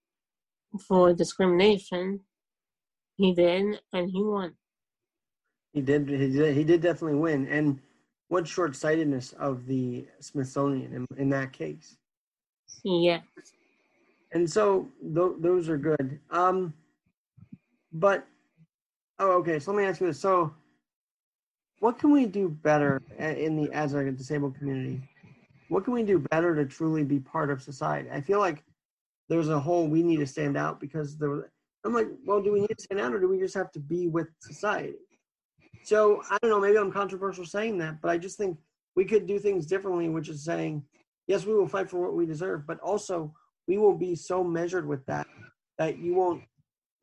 [0.88, 2.22] for discrimination.
[3.16, 4.54] He did, and he won.
[5.74, 6.08] He did.
[6.08, 6.56] He did.
[6.56, 7.48] He did definitely win.
[7.48, 7.80] And
[8.30, 11.98] what short-sightedness of the Smithsonian in, in that case.
[12.84, 13.22] Yeah.
[14.34, 16.20] And so th- those are good.
[16.30, 16.74] Um,
[17.94, 18.28] but
[19.20, 19.60] oh, okay.
[19.60, 20.20] So let me ask you this.
[20.20, 20.54] So,
[21.80, 25.02] what can we do better in the as a disabled community?
[25.70, 28.10] What can we do better to truly be part of society?
[28.12, 28.64] I feel like
[29.30, 31.52] there's a whole we need to stand out because there.
[31.84, 33.80] I'm like, well, do we need to stand out or do we just have to
[33.80, 34.96] be with society?
[35.88, 36.60] So I don't know.
[36.60, 38.58] Maybe I'm controversial saying that, but I just think
[38.98, 40.84] we could do things differently, which is saying,
[41.28, 43.34] yes, we will fight for what we deserve, but also
[43.70, 45.28] we will be so measured with that
[45.78, 46.44] that you won't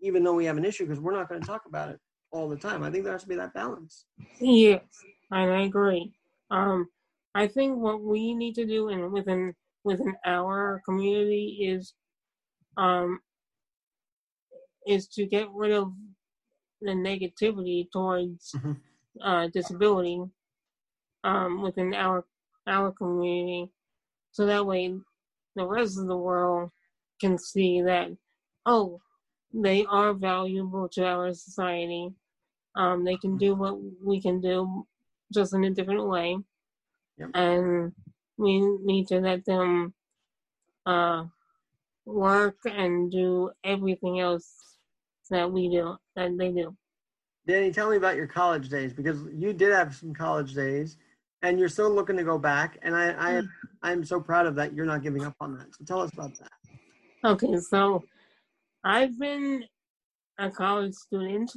[0.02, 1.98] even though we have an issue because we're not going to talk about it
[2.30, 2.82] all the time.
[2.82, 4.04] I think there has to be that balance.
[4.38, 4.82] Yes,
[5.30, 6.12] and I agree.
[6.50, 6.86] Um,
[7.34, 11.94] I think what we need to do in within within our community is
[12.76, 13.18] um
[14.86, 15.94] is to get rid of
[16.84, 18.80] the negativity towards Mhm.
[19.22, 20.22] uh, disability
[21.24, 22.24] um, within our
[22.66, 23.70] our community,
[24.32, 24.94] so that way
[25.56, 26.70] the rest of the world
[27.20, 28.08] can see that
[28.66, 29.00] oh
[29.52, 32.14] they are valuable to our society.
[32.76, 34.86] Um, they can do what we can do,
[35.32, 36.38] just in a different way,
[37.18, 37.30] Yep.
[37.34, 37.92] and
[38.36, 39.94] we need to let them
[40.86, 41.26] uh,
[42.06, 44.73] work and do everything else
[45.30, 46.76] that we do, that they do.
[47.46, 50.96] Danny, tell me about your college days because you did have some college days,
[51.42, 52.78] and you're still looking to go back.
[52.82, 53.50] And I, I am,
[53.82, 54.72] I'm so proud of that.
[54.72, 55.66] You're not giving up on that.
[55.74, 57.28] So tell us about that.
[57.28, 58.02] Okay, so
[58.82, 59.64] I've been
[60.38, 61.50] a college student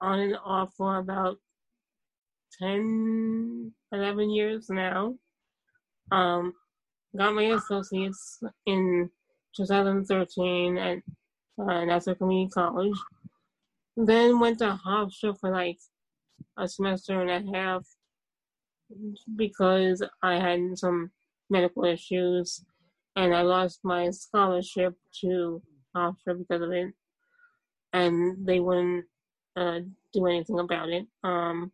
[0.00, 1.36] on and off for about
[2.60, 5.14] 10, 11 years now.
[6.10, 6.52] Um,
[7.16, 9.10] got my associates in
[9.56, 10.98] 2013 at
[11.58, 12.96] Nassau Community College.
[13.96, 15.78] Then went to Hofstra for like
[16.56, 17.86] a semester and a half
[19.36, 21.10] because I had some
[21.50, 22.64] medical issues
[23.16, 25.62] and I lost my scholarship to
[25.94, 26.92] Hofstra because of it.
[27.92, 29.04] And they wouldn't
[29.56, 29.80] uh,
[30.12, 31.06] do anything about it.
[31.22, 31.72] Um,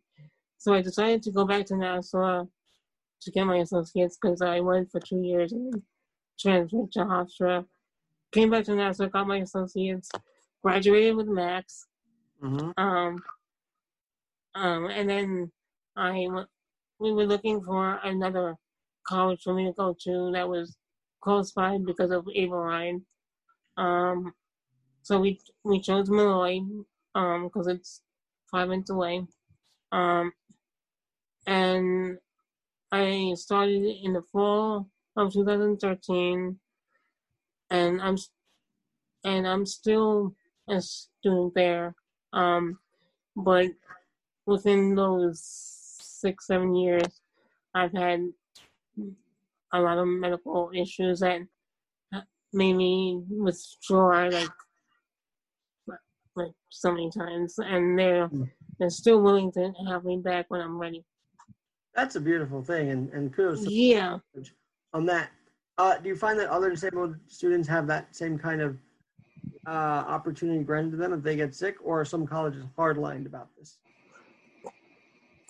[0.57, 2.45] so I decided to go back to Nassau
[3.21, 5.81] to get my associates because I went for two years and
[6.37, 7.65] transferred to Hofstra.
[8.31, 10.09] Came back to Nassau, got my associates,
[10.61, 11.87] graduated with Max.
[12.43, 12.71] Mm-hmm.
[12.77, 13.17] Um,
[14.55, 15.51] um, and then
[15.95, 16.27] I
[16.99, 18.55] we were looking for another
[19.07, 20.77] college for me to go to that was
[21.21, 23.01] close by because of Averine.
[23.77, 24.33] Um,
[25.01, 26.59] so we we chose Molloy
[27.15, 28.01] um because it's
[28.51, 29.25] five minutes away.
[29.91, 30.31] Um,
[31.47, 32.17] and
[32.91, 36.59] I started in the fall of 2013,
[37.69, 38.17] and I'm
[39.23, 40.33] and I'm still
[40.69, 41.95] a student there.
[42.33, 42.79] Um,
[43.35, 43.67] but
[44.45, 47.21] within those six seven years,
[47.73, 48.21] I've had
[49.73, 51.41] a lot of medical issues that
[52.53, 54.49] made me withdraw like
[56.35, 58.49] like so many times, and they're Mm.
[58.79, 61.03] they're still willing to have me back when I'm ready.
[61.95, 64.19] That's a beautiful thing, and, and kudos Yeah.
[64.93, 65.31] on that.
[65.79, 68.77] Uh, do you find that other disabled students have that same kind of
[69.65, 73.47] uh, opportunity granted to them if they get sick, or are some colleges hard-lined about
[73.57, 73.77] this?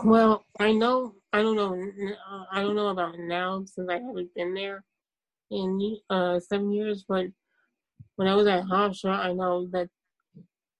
[0.03, 4.33] Well, I know I don't know uh, I don't know about now since I haven't
[4.35, 4.83] been there
[5.49, 7.25] in uh seven years, but
[8.15, 9.89] when I was at Hofstra, I know that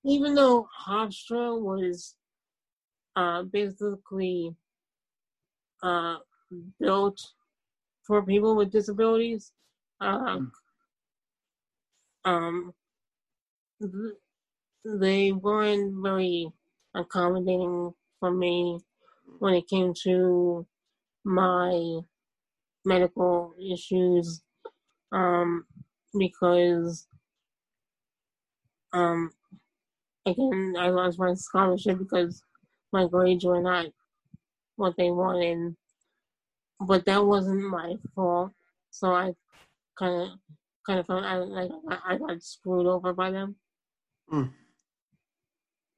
[0.05, 2.15] even though Hofstra was
[3.15, 4.55] uh basically
[5.81, 6.17] uh
[6.79, 7.19] built
[8.09, 9.53] for people with disabilities,
[10.01, 10.39] uh,
[12.25, 12.73] um,
[14.85, 16.51] they weren't very
[16.95, 18.79] accommodating for me
[19.39, 20.65] when it came to
[21.25, 21.99] my
[22.85, 24.41] medical issues
[25.11, 25.65] um
[26.17, 27.07] because
[28.93, 29.31] um
[30.25, 32.43] again I lost my scholarship because
[32.93, 33.87] my grades were not
[34.77, 35.75] what they wanted
[36.79, 38.51] but that wasn't my fault
[38.89, 39.33] so I
[39.97, 40.29] kind of
[40.85, 43.55] kind of felt I, like I I got screwed over by them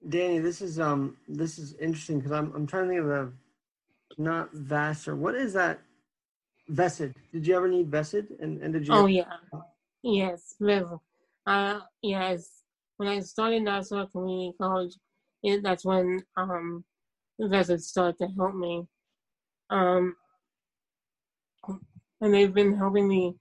[0.07, 3.33] Danny, this is um this is interesting because I'm I'm trying to think of the
[4.17, 5.15] not Vassar.
[5.15, 5.79] What is that?
[6.69, 7.13] VESID.
[7.33, 8.39] Did you ever need VESID?
[8.39, 8.93] And and did you?
[8.93, 9.25] Oh yeah,
[10.03, 10.55] yes.
[11.45, 12.49] Uh, yes.
[12.97, 14.93] When I started Nassau Community College,
[15.43, 16.83] it, that's when um,
[17.39, 18.85] VESID started to help me.
[19.69, 20.15] Um,
[22.21, 23.35] and they've been helping me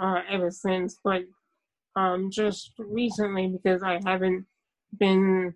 [0.00, 0.98] uh, ever since.
[1.02, 1.22] But
[1.96, 4.46] um, just recently, because I haven't
[4.98, 5.54] been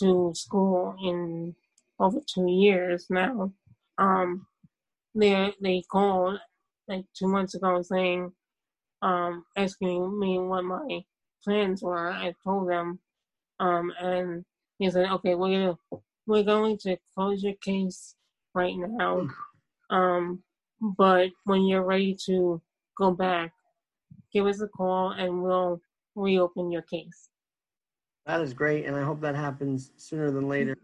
[0.00, 1.54] to school in
[1.98, 3.52] over two years now,
[3.98, 4.46] um,
[5.14, 6.38] they they called
[6.86, 8.32] like two months ago saying,
[9.02, 11.02] um, asking me what my
[11.44, 12.10] plans were.
[12.10, 13.00] I told them,
[13.60, 14.44] um, and
[14.78, 18.14] he said, "Okay, we're gonna we're going to close your case
[18.54, 19.26] right now,
[19.90, 20.42] um,
[20.80, 22.60] but when you're ready to
[22.96, 23.52] go back,
[24.32, 25.80] give us a call and we'll
[26.14, 27.28] reopen your case."
[28.26, 30.76] That is great, and I hope that happens sooner than later.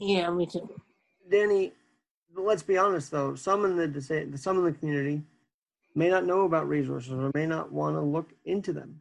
[0.00, 0.68] Yeah, me too.
[1.30, 1.72] Danny,
[2.34, 3.34] let's be honest though.
[3.34, 5.22] Some in the some in the community
[5.94, 9.00] may not know about resources or may not want to look into them.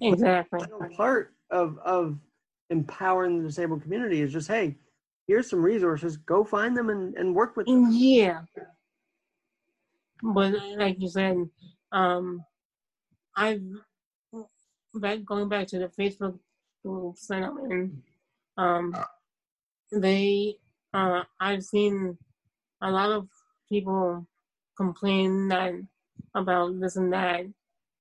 [0.00, 0.60] Exactly.
[0.96, 2.18] Part of of
[2.70, 4.76] empowering the disabled community is just hey,
[5.26, 6.16] here's some resources.
[6.16, 7.88] Go find them and, and work with them.
[7.90, 8.42] Yeah.
[10.22, 11.36] But like you said,
[11.92, 12.44] um,
[13.36, 13.62] I've
[14.94, 16.38] back going back to the Facebook
[16.84, 18.02] groups that I'm in.
[18.56, 18.96] Um,
[19.92, 20.56] they,
[20.92, 22.18] uh, I've seen
[22.82, 23.28] a lot of
[23.68, 24.26] people
[24.76, 25.74] complain that
[26.34, 27.46] about this and that,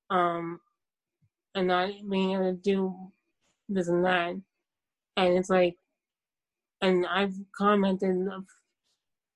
[0.09, 0.59] um,
[1.55, 2.95] and not being able to do
[3.69, 4.35] this and that,
[5.17, 5.75] and it's like,
[6.81, 8.27] and I've commented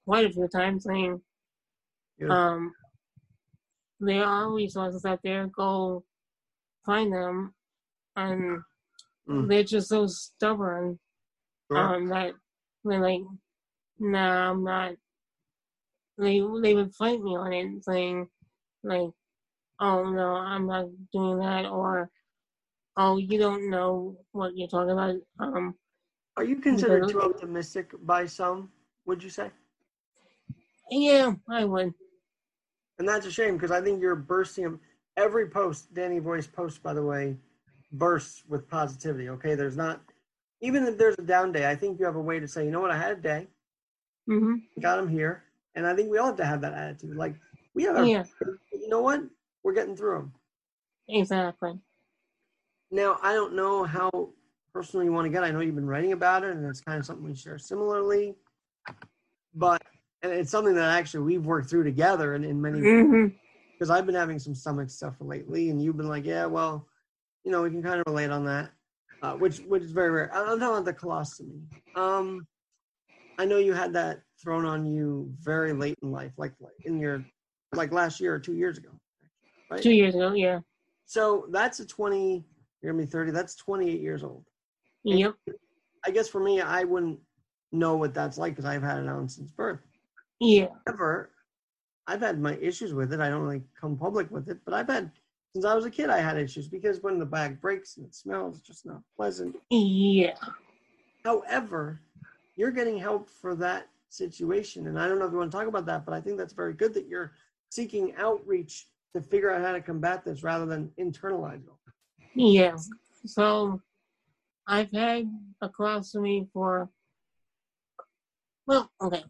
[0.06, 1.22] quite a few times saying
[2.22, 2.38] Beautiful.
[2.38, 2.74] um
[4.00, 5.48] there are resources out there.
[5.48, 6.04] Go
[6.86, 7.54] find them,
[8.16, 8.62] and
[9.30, 9.48] Mm.
[9.48, 11.00] they're just so stubborn
[11.72, 11.78] Sure.
[11.96, 12.34] um, that
[12.84, 13.22] they're like,
[14.00, 14.96] "Nah, I'm not."
[16.18, 18.28] They they would fight me on it, saying
[18.84, 19.10] like,
[19.80, 22.10] "Oh no, I'm not doing that," or
[22.98, 25.76] "Oh, you don't know what you're talking about." Um,
[26.38, 28.72] Are you considered too optimistic by some?
[29.06, 29.52] Would you say?
[30.90, 31.94] yeah, I would.
[33.02, 34.80] And that's a shame because I think you're bursting.
[35.18, 37.36] Every post, Danny Voyes post, by the way,
[37.94, 39.28] bursts with positivity.
[39.30, 40.02] Okay, there's not
[40.62, 41.68] even if there's a down day.
[41.68, 43.48] I think you have a way to say, you know what, I had a day,
[44.30, 44.54] mm-hmm.
[44.80, 47.16] got him here, and I think we all have to have that attitude.
[47.16, 47.34] Like
[47.74, 48.24] we have, our, Yeah,
[48.72, 49.22] you know what,
[49.64, 50.34] we're getting through them.
[51.10, 51.80] exactly.
[52.92, 54.30] Now I don't know how
[54.76, 55.44] personal you want to get.
[55.44, 58.36] I know you've been writing about it, and it's kind of something we share similarly.
[59.56, 59.82] But
[60.24, 62.80] and it's something that actually we've worked through together, and in many
[63.74, 66.88] because I've been having some stomach stuff lately, and you've been like, yeah, well,
[67.44, 68.72] you know, we can kind of relate on that,
[69.24, 70.32] uh, which which is very rare.
[70.34, 71.64] I'm talking about the colostomy.
[71.96, 72.46] Um,
[73.40, 77.00] I know you had that thrown on you very late in life, like like in
[77.00, 77.26] your
[77.74, 78.90] like last year or two years ago,
[79.70, 79.82] right?
[79.82, 80.60] Two years ago, yeah.
[81.06, 82.46] So that's a 20.
[82.82, 83.32] You're gonna be 30.
[83.32, 84.46] That's 28 years old.
[85.04, 85.36] Yep.
[86.06, 87.20] I guess for me, I wouldn't
[87.72, 89.80] know what that's like because I've had it on since birth.
[90.42, 90.70] Yeah.
[90.88, 91.30] However,
[92.08, 93.20] I've had my issues with it.
[93.20, 95.12] I don't like come public with it, but I've had
[95.54, 96.10] since I was a kid.
[96.10, 99.56] I had issues because when the bag breaks and it smells, it's just not pleasant.
[99.70, 100.36] Yeah.
[101.24, 102.02] However,
[102.56, 105.68] you're getting help for that situation, and I don't know if you want to talk
[105.68, 107.34] about that, but I think that's very good that you're
[107.70, 111.94] seeking outreach to figure out how to combat this rather than internalize it.
[112.34, 112.76] Yeah.
[113.26, 113.80] So
[114.68, 115.32] I've had
[115.62, 116.90] a colostomy for
[118.66, 119.24] well, okay.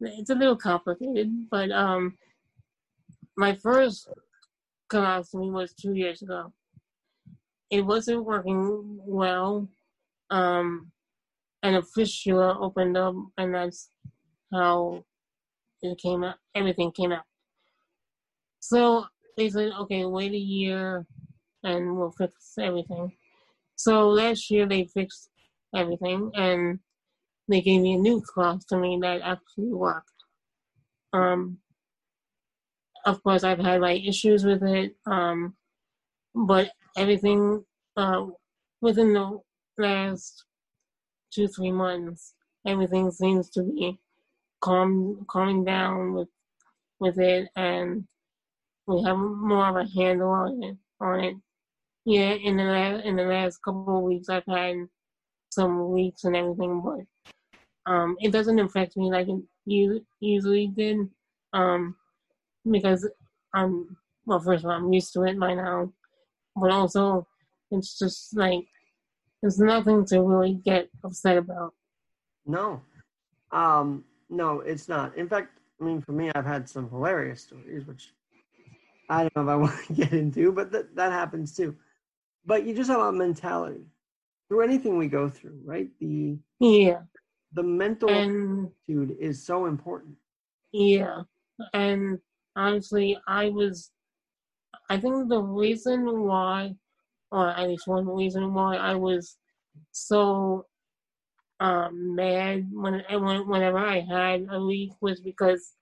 [0.00, 2.16] It's a little complicated, but um
[3.36, 4.08] my first
[4.90, 6.52] colostomy was two years ago.
[7.70, 9.68] It wasn't working well.
[10.30, 10.90] Um
[11.62, 13.90] and a fistula opened up and that's
[14.52, 15.04] how
[15.82, 17.24] it came out everything came out.
[18.60, 21.06] So they said, okay, wait a year
[21.62, 23.12] and we'll fix everything.
[23.76, 25.30] So last year they fixed
[25.74, 26.78] everything and
[27.50, 30.08] they gave me a new colostomy that actually worked.
[31.12, 31.58] Um,
[33.04, 35.54] of course, I've had my issues with it, um,
[36.34, 37.64] but everything
[37.96, 38.26] uh,
[38.80, 39.40] within the
[39.78, 40.44] last
[41.32, 42.34] two three months,
[42.66, 43.98] everything seems to be
[44.60, 46.28] calm calming down with
[47.00, 48.04] with it, and
[48.86, 51.36] we have more of a handle on it on it
[52.04, 54.88] yeah, in the last in the last couple of weeks, I've had
[55.50, 57.32] some leaks and everything, but
[57.86, 61.08] um, it doesn't affect me like it usually did,
[61.52, 61.96] um,
[62.70, 63.08] because
[63.54, 64.40] I'm well.
[64.40, 65.92] First of all, I'm used to it by now,
[66.56, 67.26] but also
[67.70, 68.66] it's just like
[69.40, 71.74] there's nothing to really get upset about.
[72.46, 72.82] No,
[73.52, 75.16] um, no, it's not.
[75.16, 78.12] In fact, I mean, for me, I've had some hilarious stories, which
[79.08, 81.76] I don't know if I want to get into, but that that happens too.
[82.44, 83.86] But you just have a mentality
[84.48, 85.88] through anything we go through, right?
[86.00, 87.02] The Yeah,
[87.52, 90.16] the mental and attitude is so important.
[90.72, 91.22] Yeah,
[91.72, 92.18] and
[92.56, 93.90] honestly, I was.
[94.88, 96.74] I think the reason why,
[97.30, 99.36] or at least one reason why I was
[99.92, 100.66] so
[101.60, 105.74] um, mad when, when whenever I had a leak was because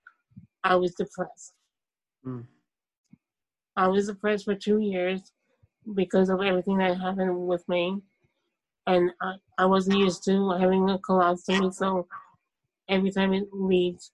[0.63, 1.53] I was depressed.
[2.25, 2.45] Mm.
[3.75, 5.31] I was depressed for two years
[5.95, 8.01] because of everything that happened with me,
[8.89, 12.07] and I, I wasn't used to having a colostomy, so
[12.89, 14.09] every time it leaked,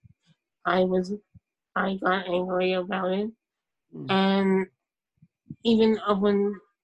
[0.65, 1.13] I was
[1.75, 3.29] I got angry about it,
[3.95, 4.11] Mm.
[4.11, 4.67] and
[5.63, 6.39] even up when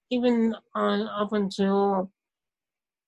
[0.10, 2.12] even on up until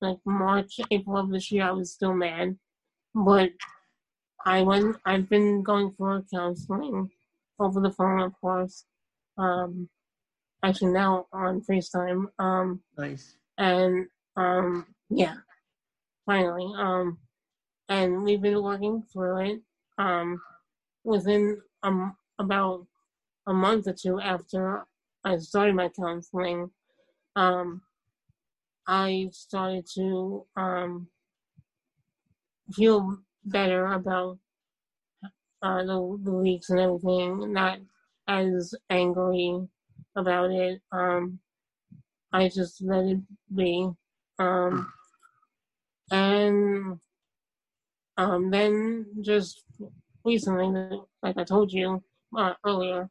[0.01, 2.57] like March, April of this year, I was still mad,
[3.15, 3.51] but
[4.45, 4.97] I went.
[5.05, 7.09] I've been going for counseling
[7.59, 8.85] over the phone, of course.
[9.37, 9.87] Um,
[10.63, 12.25] actually now on FaceTime.
[12.39, 13.35] Um, Nice.
[13.57, 15.35] and um, yeah,
[16.25, 16.71] finally.
[16.77, 17.19] Um,
[17.89, 19.61] and we've been working through it.
[19.97, 20.41] Um,
[21.03, 22.87] within um about
[23.47, 24.85] a month or two after
[25.23, 26.71] I started my counseling,
[27.35, 27.81] um,
[28.87, 31.07] I started to um
[32.73, 34.39] feel better about
[35.61, 37.79] uh, the, the leaks and everything, not
[38.27, 39.59] as angry
[40.15, 40.81] about it.
[40.91, 41.39] Um,
[42.33, 43.19] I just let it
[43.53, 43.89] be.
[44.43, 44.93] Um,
[46.11, 46.99] and
[48.17, 49.63] um, then just
[50.25, 50.67] recently,
[51.21, 52.03] like I told you
[52.37, 53.09] uh, earlier,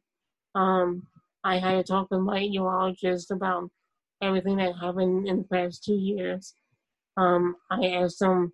[0.55, 1.07] Um,
[1.43, 3.69] I had a talk with my urologist about
[4.21, 6.53] everything that happened in the past two years.
[7.17, 8.53] Um, I asked him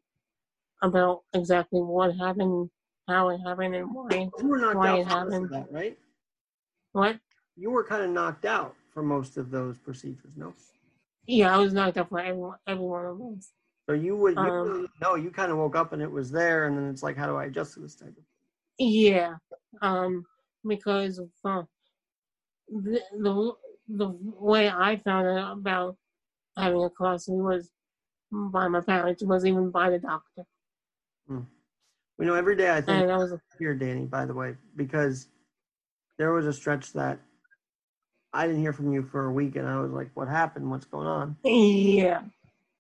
[0.82, 2.70] about exactly what happened,
[3.08, 4.30] how it happened, and why.
[4.40, 5.50] You were knocked Why out it happened.
[5.52, 5.98] that, right?
[6.94, 7.20] What?
[7.58, 10.54] You were kind of knocked out for most of those procedures, no?
[11.30, 13.52] Yeah, I was knocked out for every, every one of those.
[13.88, 16.66] So you would, you Um, no, you kind of woke up and it was there,
[16.66, 18.24] and then it's like, how do I adjust to this type of?
[18.80, 19.36] Yeah,
[19.82, 20.26] um,
[20.68, 21.64] because of, uh,
[22.68, 23.54] the, the
[23.90, 25.98] the way I found out about
[26.58, 27.70] having a colostomy was
[28.32, 29.22] by my parents.
[29.22, 30.46] It wasn't even by the doctor,
[31.28, 31.46] You
[32.20, 35.28] know, every day I think and I was here, Danny, by the way, because
[36.18, 37.20] there was a stretch that
[38.34, 40.70] I didn't hear from you for a week, and I was like, what happened?
[40.70, 41.36] What's going on?
[41.44, 42.22] yeah,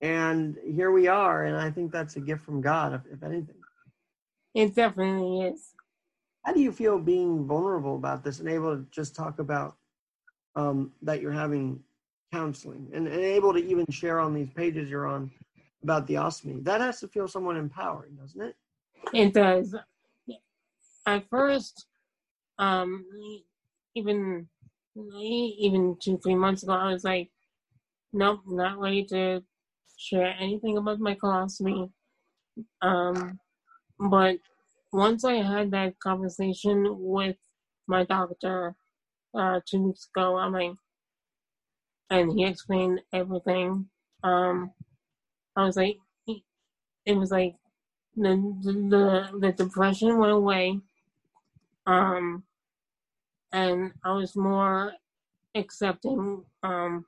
[0.01, 3.55] And here we are, and I think that's a gift from God, if, if anything.
[4.53, 5.73] it definitely is.
[6.45, 9.75] How do you feel being vulnerable about this and able to just talk about
[10.55, 11.79] um, that you're having
[12.31, 15.31] counseling and, and able to even share on these pages you're on
[15.83, 16.63] about the ostomy?
[16.63, 18.55] That has to feel somewhat empowering, doesn't it?
[19.13, 19.75] It does.
[21.05, 21.87] At first,
[22.59, 23.05] um,
[23.95, 24.47] even
[24.95, 27.29] even two three months ago, I was like,
[28.13, 29.43] nope, not ready to
[29.97, 31.91] share anything about my colostomy.
[32.81, 33.39] Um,
[33.99, 34.37] but
[34.91, 37.37] once I had that conversation with
[37.87, 38.75] my doctor
[39.37, 40.73] uh, two weeks ago, I'm like,
[42.09, 43.89] and he explained everything.
[44.23, 44.71] Um,
[45.55, 45.97] I was like,
[47.05, 47.55] it was like
[48.15, 50.79] the the the depression went away.
[51.85, 52.43] Um,
[53.51, 54.93] and I was more
[55.55, 57.05] accepting, um,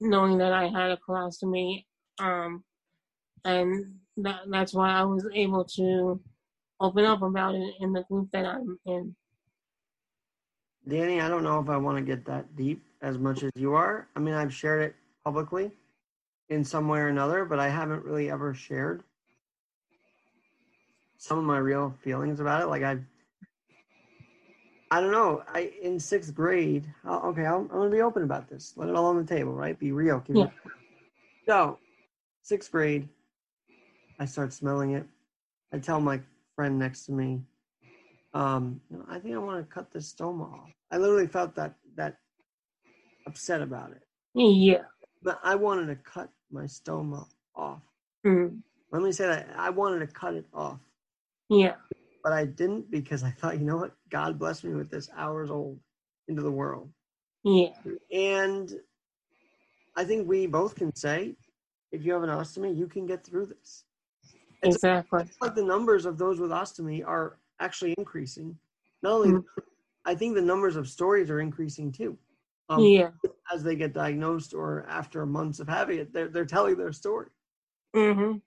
[0.00, 1.84] knowing that I had a colostomy.
[2.18, 2.64] Um,
[3.44, 6.20] and that that's why I was able to
[6.80, 9.14] open up about it in the group that I'm in.
[10.88, 13.74] Danny, I don't know if I want to get that deep as much as you
[13.74, 14.08] are.
[14.16, 15.70] I mean, I've shared it publicly
[16.48, 19.04] in some way or another, but I haven't really ever shared
[21.18, 22.66] some of my real feelings about it.
[22.66, 23.04] Like I've,
[24.92, 25.42] I don't know.
[25.48, 26.86] I in sixth grade.
[27.02, 28.74] I'll, okay, I'll, I'm gonna be open about this.
[28.76, 29.78] Let it all on the table, right?
[29.78, 30.22] Be real.
[30.28, 30.50] It- Yeah.
[31.46, 31.78] So,
[32.42, 33.08] sixth grade,
[34.18, 35.06] I start smelling it.
[35.72, 36.20] I tell my
[36.54, 37.42] friend next to me,
[38.34, 40.70] um, you know, I think I want to cut this stoma off.
[40.90, 42.18] I literally felt that that
[43.26, 44.02] upset about it.
[44.34, 44.84] Yeah.
[45.22, 47.26] But I wanted to cut my stoma
[47.56, 47.80] off.
[48.26, 48.60] Mm.
[48.90, 50.78] Let me say that I wanted to cut it off,
[51.48, 51.76] Yeah.
[52.22, 53.94] But I didn't because I thought, you know what?
[54.10, 55.78] God blessed me with this hours old
[56.28, 56.90] into the world.
[57.44, 57.70] Yeah.
[58.12, 58.72] And
[59.96, 61.34] I think we both can say,
[61.90, 63.84] if you have an ostomy, you can get through this.
[64.62, 65.24] It's Exactly.
[65.40, 68.56] like the numbers of those with ostomy are actually increasing.
[69.02, 69.44] Not only, Mhm.
[70.04, 72.16] I think the numbers of stories are increasing too.
[72.68, 73.10] Um, Yeah.
[73.52, 77.28] As they get diagnosed or after months of having it, they're, they're telling their story.
[77.94, 78.38] hmm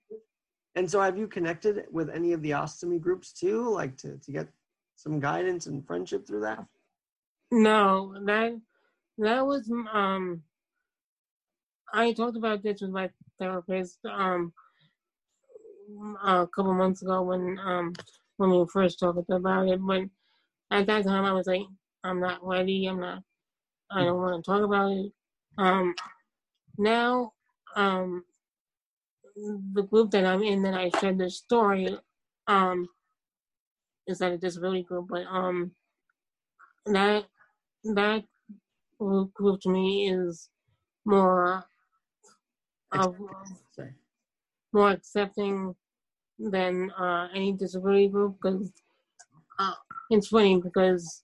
[0.76, 4.30] And so, have you connected with any of the ostomy groups too, like to, to
[4.30, 4.46] get
[4.94, 6.64] some guidance and friendship through that?
[7.50, 8.60] No, that
[9.18, 10.42] that was um.
[11.92, 13.08] I talked about this with my
[13.38, 14.52] therapist um
[16.24, 17.94] a couple months ago when um
[18.36, 20.02] when we first talked about it, but
[20.70, 21.62] at that time I was like,
[22.04, 22.86] I'm not ready.
[22.86, 23.22] I'm not.
[23.90, 25.12] I don't want to talk about it.
[25.56, 25.94] Um,
[26.76, 27.32] now
[27.76, 28.24] um
[29.36, 31.96] the group that I'm in that I shared this story
[32.46, 32.88] um
[34.06, 35.72] is that a disability group, but um
[36.86, 37.24] that
[37.84, 38.24] that
[38.98, 40.48] group, group to me is
[41.04, 41.64] more
[42.92, 43.16] of
[44.72, 45.74] more accepting
[46.38, 48.70] than uh, any disability group because
[49.58, 49.72] uh,
[50.10, 51.22] it's funny because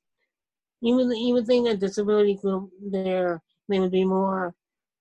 [0.80, 4.54] you would you would think a disability group there they would be more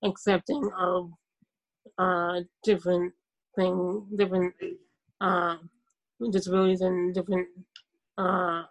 [0.04, 1.12] accepting of
[1.98, 3.14] uh, different
[3.56, 4.54] thing different
[5.20, 5.58] uh,
[6.32, 7.48] disabilities and different
[8.18, 8.64] uh,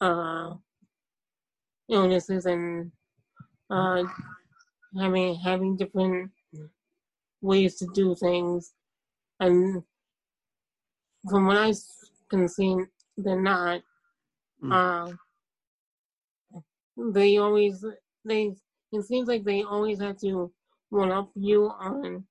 [0.00, 0.54] uh,
[1.88, 2.90] illnesses and
[3.70, 4.02] uh,
[4.98, 6.30] having having different
[7.40, 8.72] ways to do things,
[9.40, 9.82] and
[11.28, 11.72] from what I
[12.30, 12.76] can see,
[13.16, 13.82] they're not.
[14.62, 15.12] Mm.
[16.56, 16.60] Uh,
[17.12, 17.84] they always
[18.24, 18.54] they.
[18.92, 20.52] It seems like they always have to
[20.92, 22.24] one up you on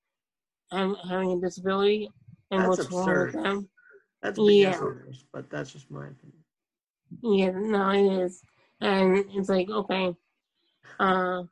[0.72, 2.10] ha- having a disability
[2.52, 3.70] and That's what's wrong with them.
[4.22, 4.80] That's Yeah.
[5.34, 6.44] but that's just my opinion.
[7.24, 8.44] Yeah, no, it is.
[8.80, 10.16] And it's like, okay.
[11.00, 11.44] Uh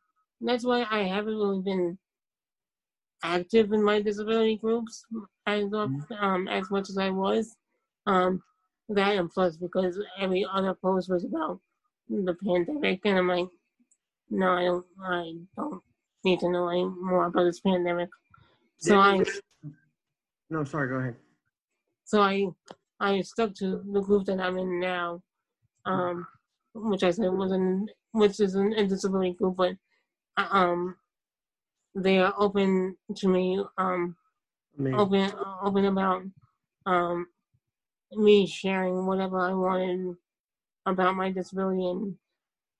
[0.42, 1.98] that's why I haven't really been
[3.24, 5.04] active in my disability groups
[5.48, 7.56] as um as much as I was.
[8.06, 8.42] Um
[8.90, 11.60] that and plus because every other post was about
[12.08, 13.48] the pandemic, and I'm like,
[14.30, 15.84] no, I don't, I don't
[16.24, 18.10] need to know any more about this pandemic.
[18.78, 19.24] So I,
[20.50, 20.90] No, sorry.
[20.90, 21.16] Go ahead.
[22.06, 22.48] so I,
[23.00, 25.22] I stuck to the group that I'm in now,
[25.86, 26.26] um,
[26.74, 29.74] which I said was an, which is an disability group, but
[30.38, 30.96] uh, um,
[31.96, 34.16] they are open to me, um,
[34.78, 35.00] Amazing.
[35.00, 35.32] open,
[35.64, 36.24] open about,
[36.86, 37.28] um,
[38.14, 40.16] me sharing whatever I wanted
[40.86, 42.16] about my disability, and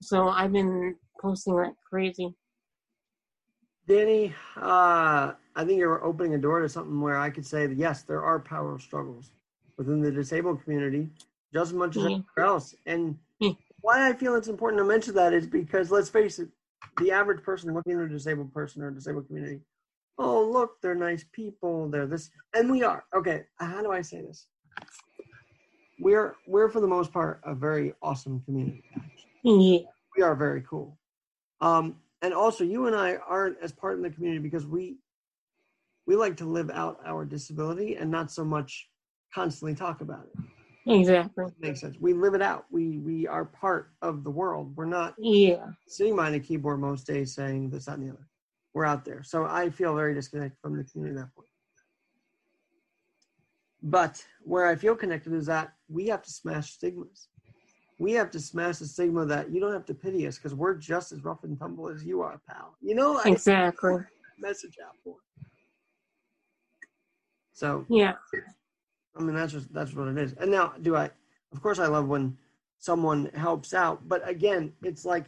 [0.02, 2.34] so I've been posting like crazy.
[3.90, 7.76] Danny, uh, I think you're opening a door to something where I could say that
[7.76, 9.32] yes, there are power struggles
[9.78, 11.10] within the disabled community,
[11.52, 12.10] just as much as Yeah.
[12.10, 12.76] anywhere else.
[12.86, 13.54] And Yeah.
[13.82, 16.50] why I feel it's important to mention that is because let's face it,
[17.00, 19.62] the average person looking at a disabled person or a disabled community,
[20.20, 23.06] oh look, they're nice people, they're this, and we are.
[23.16, 24.46] Okay, how do I say this?
[25.98, 28.84] We're we're for the most part a very awesome community.
[29.44, 29.80] Yeah,
[30.16, 30.96] we are very cool.
[31.60, 34.98] Um, and also, you and I aren't as part of the community because we
[36.06, 38.90] we like to live out our disability and not so much
[39.34, 40.44] constantly talk about it.
[40.88, 41.46] exactly.
[41.60, 41.98] Makes sense.
[42.00, 42.66] We live it out.
[42.72, 44.76] We we are part of the world.
[44.76, 48.28] We're not Yeah, sitting behind a keyboard most days saying this, that, and the other.
[48.74, 49.24] We're out there.
[49.24, 51.48] So I feel very disconnected from the community at that point.
[53.82, 57.30] But where I feel connected is that we have to smash stigmas.
[58.00, 60.76] We have to smash the stigma that you don't have to pity us because we're
[60.76, 62.76] just as rough and tumble as you are, pal.
[62.82, 63.98] You know, exactly.
[64.40, 65.18] message out for.
[67.52, 68.14] So Yeah,
[69.18, 70.34] I mean, that's just that's what it is.
[70.34, 71.12] And now, do I?
[71.52, 72.38] Of course, I love when
[72.80, 74.08] someone helps out.
[74.08, 75.26] But again, it's like,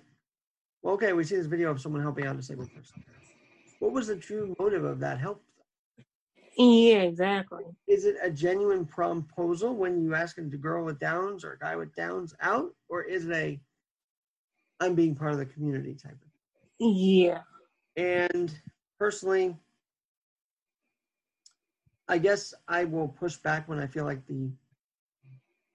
[0.82, 3.04] well, okay, we see this video of someone helping out a disabled person.
[3.80, 5.44] What was the true motive of that help?
[6.58, 7.64] Yeah, exactly.
[7.88, 11.76] Is it a genuine proposal when you ask a girl with Downs or a guy
[11.76, 13.60] with Downs out, or is it a
[14.80, 16.20] I'm being part of the community type of?
[16.80, 16.96] Thing?
[16.96, 17.42] Yeah,
[17.96, 18.54] And
[19.00, 19.56] personally,
[22.08, 24.52] I guess I will push back when I feel like the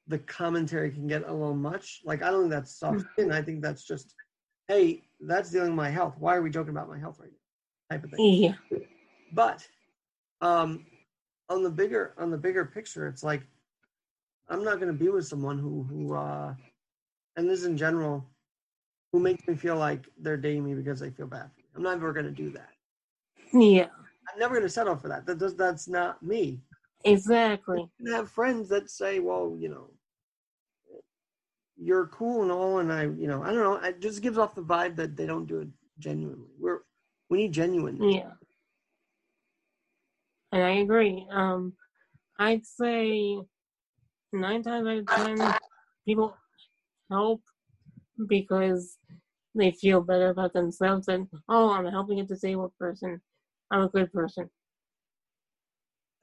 [0.08, 2.02] the commentary can get a little much.
[2.04, 3.12] Like I don't think that's soft mm-hmm.
[3.12, 3.32] skin.
[3.32, 4.14] I think that's just,
[4.68, 6.14] hey, that's dealing with my health.
[6.18, 7.96] Why are we joking about my health right now?
[7.96, 8.34] Type of thing.
[8.34, 8.78] yeah,
[9.32, 9.66] But
[10.40, 10.86] um,
[11.48, 13.42] on the bigger on the bigger picture, it's like
[14.48, 16.54] I'm not going to be with someone who who uh,
[17.36, 18.24] and this in general,
[19.12, 21.64] who makes me feel like they're dating me because they feel bad for me.
[21.76, 22.70] I'm never going to do that.
[23.52, 23.88] yeah,
[24.32, 25.26] I'm never going to settle for that.
[25.26, 26.60] That does that's not me.
[27.04, 27.88] exactly.
[28.06, 29.90] I have friends that say, well, you know,
[31.76, 33.74] you're cool and all, and I, you know, I don't know.
[33.76, 35.68] It just gives off the vibe that they don't do it
[35.98, 36.48] genuinely.
[36.58, 36.80] We're
[37.28, 38.02] we need genuine.
[38.02, 38.32] Yeah.
[40.52, 41.26] And I agree.
[41.30, 41.74] Um,
[42.38, 43.38] I'd say
[44.32, 45.06] nine times out of
[45.38, 45.54] ten,
[46.06, 46.36] people
[47.10, 47.42] help
[48.28, 48.98] because
[49.54, 53.20] they feel better about themselves and, oh, I'm helping a disabled person.
[53.70, 54.50] I'm a good person.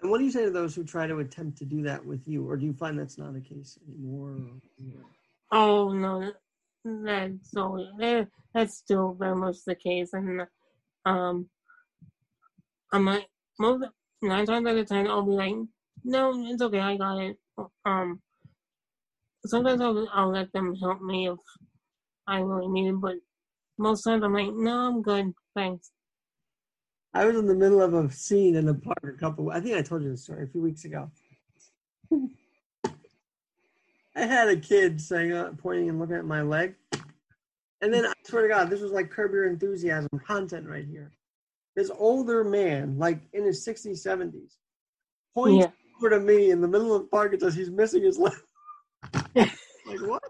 [0.01, 2.27] And what do you say to those who try to attempt to do that with
[2.27, 4.37] you, or do you find that's not a case anymore?
[5.51, 6.31] Oh, no,
[6.83, 10.11] that's so, eh, that's still very much the case.
[10.13, 10.45] And,
[11.05, 11.49] um,
[12.91, 13.27] I'm like,
[13.59, 13.85] most,
[14.23, 15.55] nine times out of ten, I'll be like,
[16.03, 17.37] no, it's okay, I got it.
[17.85, 18.21] Um,
[19.45, 21.37] sometimes I'll, I'll let them help me if
[22.27, 23.15] I really need it, but
[23.77, 25.91] most times I'm like, no, I'm good, thanks.
[27.13, 29.51] I was in the middle of a scene in the park a couple.
[29.51, 31.11] I think I told you the story a few weeks ago.
[34.15, 36.75] I had a kid saying, uh, pointing and looking at my leg,
[37.81, 41.11] and then I swear to God, this was like Curb Your Enthusiasm content right here.
[41.75, 44.57] This older man, like in his sixties, seventies,
[45.33, 48.03] points Yeah, over to me in the middle of the park and says he's missing
[48.03, 48.33] his leg.
[49.35, 50.23] like what?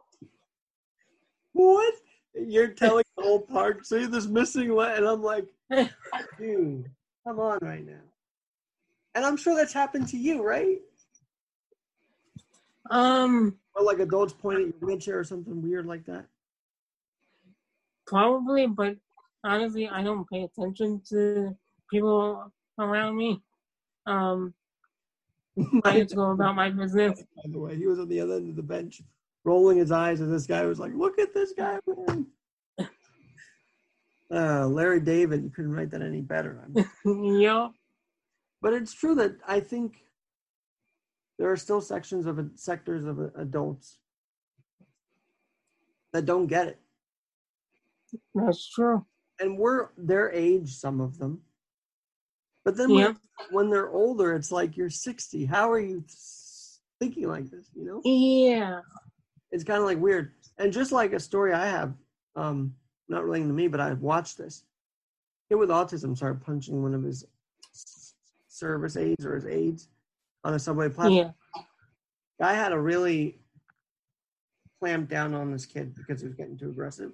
[1.53, 1.93] What?
[2.33, 5.47] You're telling the whole park, see this missing leg, and I'm like,
[6.39, 6.89] dude,
[7.27, 8.01] come on right now.
[9.15, 10.79] And I'm sure that's happened to you, right?
[12.89, 16.25] um, Or like adults point at your wheelchair or something weird like that.
[18.07, 18.97] probably, but
[19.43, 21.55] honestly, I don't pay attention to
[21.89, 23.41] people around me.
[24.05, 24.53] Um,
[25.85, 27.23] I just go about my business.
[27.43, 29.01] By the way, he was on the other end of the bench,
[29.45, 32.27] rolling his eyes, and this guy was like, "Look at this guy, man."
[34.31, 36.59] Uh, Larry David, you couldn't write that any better.
[37.05, 37.71] I'm-
[38.63, 40.05] But it's true that I think
[41.37, 43.99] there are still sections of sectors of adults
[46.13, 46.79] that don't get it,
[48.33, 49.05] That's true.
[49.39, 51.41] And we're their age, some of them.
[52.65, 53.17] But then when,
[53.51, 55.45] when they're older, it's like you're 60.
[55.45, 56.03] How are you
[56.99, 57.69] thinking like this?
[57.75, 58.81] You know, Yeah.
[59.51, 60.31] it's kind of like weird.
[60.57, 61.93] And just like a story I have,
[62.35, 62.75] um,
[63.09, 64.63] not relating to me, but I've watched this.
[65.49, 67.25] Kid with autism started punching one of his
[68.47, 69.89] service aides or his aides
[70.43, 71.13] on a subway platform.
[71.13, 71.61] Yeah.
[72.39, 73.39] Guy had to really
[74.79, 77.11] clamp down on this kid because he was getting too aggressive.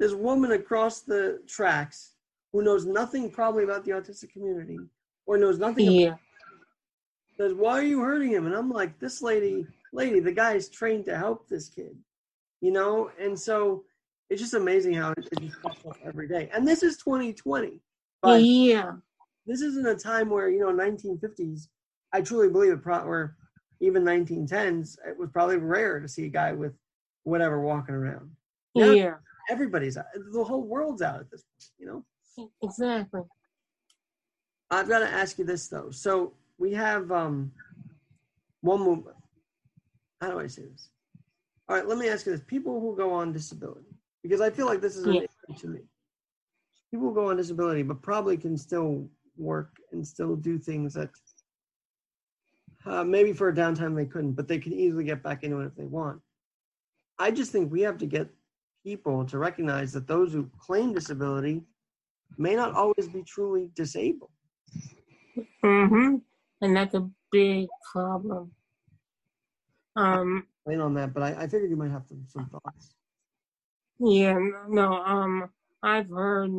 [0.00, 2.14] This woman across the tracks
[2.54, 4.80] who knows nothing probably about the autistic community
[5.26, 6.18] or knows nothing about
[7.36, 10.70] says, "Why are you hurting him?" And I'm like, "This lady, lady, the guy is
[10.70, 12.02] trained to help this kid,
[12.62, 13.84] you know." And so
[14.30, 16.48] it's just amazing how it, it just pops up every day.
[16.54, 17.82] And this is 2020,
[18.22, 18.96] but Yeah.
[19.44, 21.68] this isn't a time where you know 1950s.
[22.14, 22.82] I truly believe it.
[22.82, 23.36] Pro- or
[23.80, 26.74] even 1910s, it was probably rare to see a guy with
[27.24, 28.34] whatever walking around.
[28.74, 29.16] Now Yeah.
[29.50, 30.06] Everybody's out.
[30.14, 32.48] The whole world's out at this point, you know.
[32.62, 33.22] Exactly.
[34.70, 35.90] I've got to ask you this though.
[35.90, 37.52] So we have um
[38.60, 39.16] one movement.
[40.20, 40.90] How do I say this?
[41.68, 43.90] All right, let me ask you this: people who go on disability,
[44.22, 45.20] because I feel like this is an Yeah.
[45.20, 45.80] issue to me.
[46.90, 51.10] People who go on disability, but probably can still work and still do things that
[52.86, 55.66] uh, maybe for a downtime they couldn't, but they can easily get back into it
[55.66, 56.20] if they want.
[57.18, 58.28] I just think we have to get
[58.84, 61.62] people to recognize that those who claim disability
[62.38, 64.30] may not always be truly disabled.
[65.64, 66.16] Mm-hmm.
[66.62, 68.52] And that's a big problem.
[69.96, 72.94] Um, Explain on that, but I, I figured you might have some, some thoughts.
[73.98, 75.50] yeah, no, um,
[75.82, 76.50] I've heard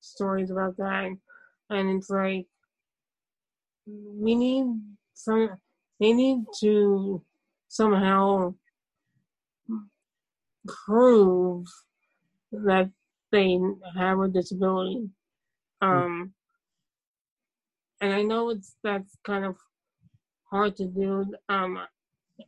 [0.00, 1.16] stories about that,
[1.70, 2.46] and it's like
[3.86, 4.66] we need
[5.14, 5.50] some.
[6.00, 7.22] They need to
[7.68, 8.54] somehow
[10.66, 11.66] prove
[12.52, 12.90] that
[13.32, 13.58] they
[13.96, 15.10] have a disability.
[15.80, 16.34] Um,
[18.00, 19.56] and I know it's that's kind of
[20.50, 21.34] hard to do.
[21.48, 21.78] Um,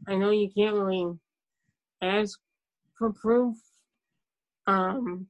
[0.07, 1.19] I know you can't really
[2.03, 2.39] ask
[2.99, 3.57] for proof,
[4.67, 5.29] um,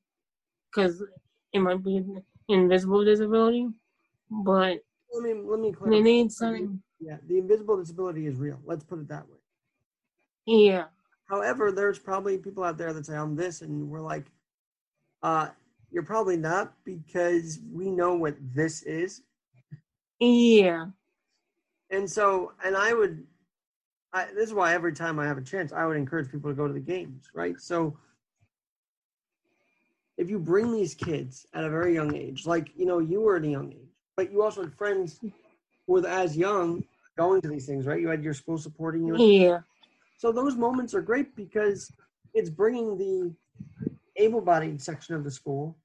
[0.70, 1.02] because
[1.52, 3.68] it might be an invisible disability,
[4.30, 4.78] but
[5.12, 6.82] Let me let me they need something.
[7.00, 8.60] Yeah, the invisible disability is real.
[8.64, 9.38] Let's put it that way.
[10.46, 10.86] Yeah,
[11.32, 14.26] However, there's probably people out there that say I'm this, and we're like,
[15.22, 15.48] uh,
[15.90, 19.22] you're probably not because we know what this is,
[20.20, 20.88] yeah,
[21.88, 23.26] and so and I would.
[24.12, 26.54] I, this is why every time I have a chance, I would encourage people to
[26.54, 27.58] go to the games, right?
[27.58, 27.96] So,
[30.18, 33.36] if you bring these kids at a very young age, like you know, you were
[33.36, 35.32] at a young age, but you also had friends who
[35.86, 36.84] were as young
[37.16, 38.02] going to these things, right?
[38.02, 39.16] You had your school supporting you.
[39.16, 39.60] yeah,
[40.22, 41.90] So those moments are great because
[42.32, 43.34] it's bringing the
[44.14, 45.76] able-bodied section of the school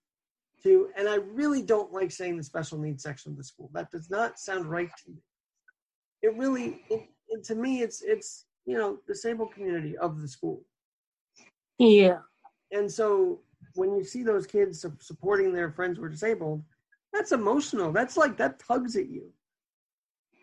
[0.62, 3.72] to, and I really don't like saying the special needs section of the school.
[3.74, 5.18] That does not sound right to me.
[6.22, 10.62] It really, it, it, to me, it's it's you know disabled community of the school,
[11.80, 12.20] yeah,
[12.72, 13.40] and so
[13.74, 16.64] when you see those kids supporting their friends who are disabled,
[17.12, 17.92] that's emotional.
[17.92, 19.32] That's like that tugs at you.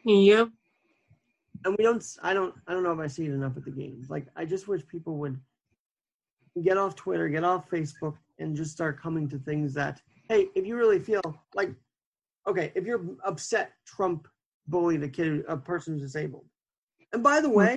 [0.05, 0.49] yep,
[1.65, 3.71] and we don't i don't i don't know if i see it enough at the
[3.71, 4.11] games.
[4.11, 5.39] Like i just wish people would
[6.63, 10.65] get off twitter get off facebook and just start coming to things that hey if
[10.65, 11.21] you really feel
[11.55, 11.75] like
[12.47, 14.29] okay if you're upset trump
[14.69, 16.45] bullied a kid a person who's disabled.
[17.13, 17.77] And by the way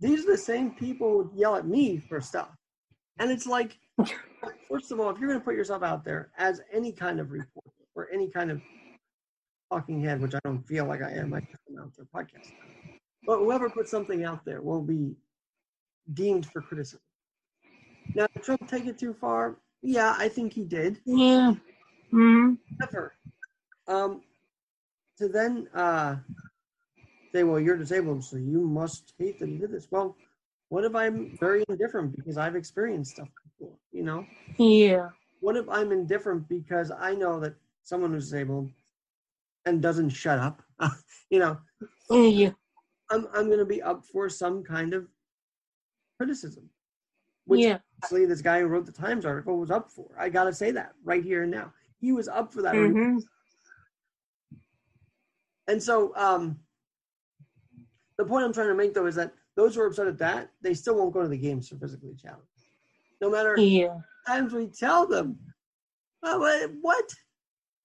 [0.00, 2.50] these are the same people who yell at me for stuff.
[3.18, 3.78] And it's like
[4.70, 7.30] first of all if you're going to put yourself out there as any kind of
[7.30, 8.60] reporter or any kind of
[9.72, 12.52] talking head which i don't feel like i am i just am out there podcast
[13.26, 15.16] but whoever puts something out there will be
[16.14, 17.00] deemed for criticism.
[18.14, 19.56] Now, did Trump take it too far?
[19.82, 21.00] Yeah, I think he did.
[21.04, 21.54] yeah,
[22.12, 22.54] mm-hmm.
[22.80, 23.14] However,
[23.88, 24.22] um,
[25.18, 26.16] to then uh,
[27.32, 29.88] say, well, you're disabled, so you must hate that he did this.
[29.90, 30.16] Well,
[30.68, 33.76] what if I'm very indifferent because I've experienced stuff before?
[33.92, 34.26] You know,
[34.58, 35.08] yeah,
[35.40, 38.70] what if I'm indifferent because I know that someone who's disabled
[39.64, 40.62] and doesn't shut up,
[41.30, 41.58] you know,
[42.10, 42.50] yeah,
[43.10, 45.06] I'm I'm going to be up for some kind of
[46.18, 46.68] criticism,
[47.44, 50.08] which yeah, actually this guy who wrote the Times article was up for.
[50.18, 51.72] I got to say that right here and now.
[51.98, 52.74] He was up for that.
[52.74, 53.18] mm-hmm.
[55.68, 56.58] And so um,
[58.18, 60.50] the point I'm trying to make though is that those who are upset at that,
[60.62, 62.44] they still won't go to the games for physically challenged.
[63.20, 63.96] No matter yeah,
[64.26, 65.38] times we tell them,
[66.22, 67.10] oh, what?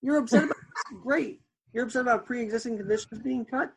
[0.01, 0.57] You're upset about
[1.01, 1.41] great.
[1.74, 3.72] You're upset about pre-existing conditions being cut?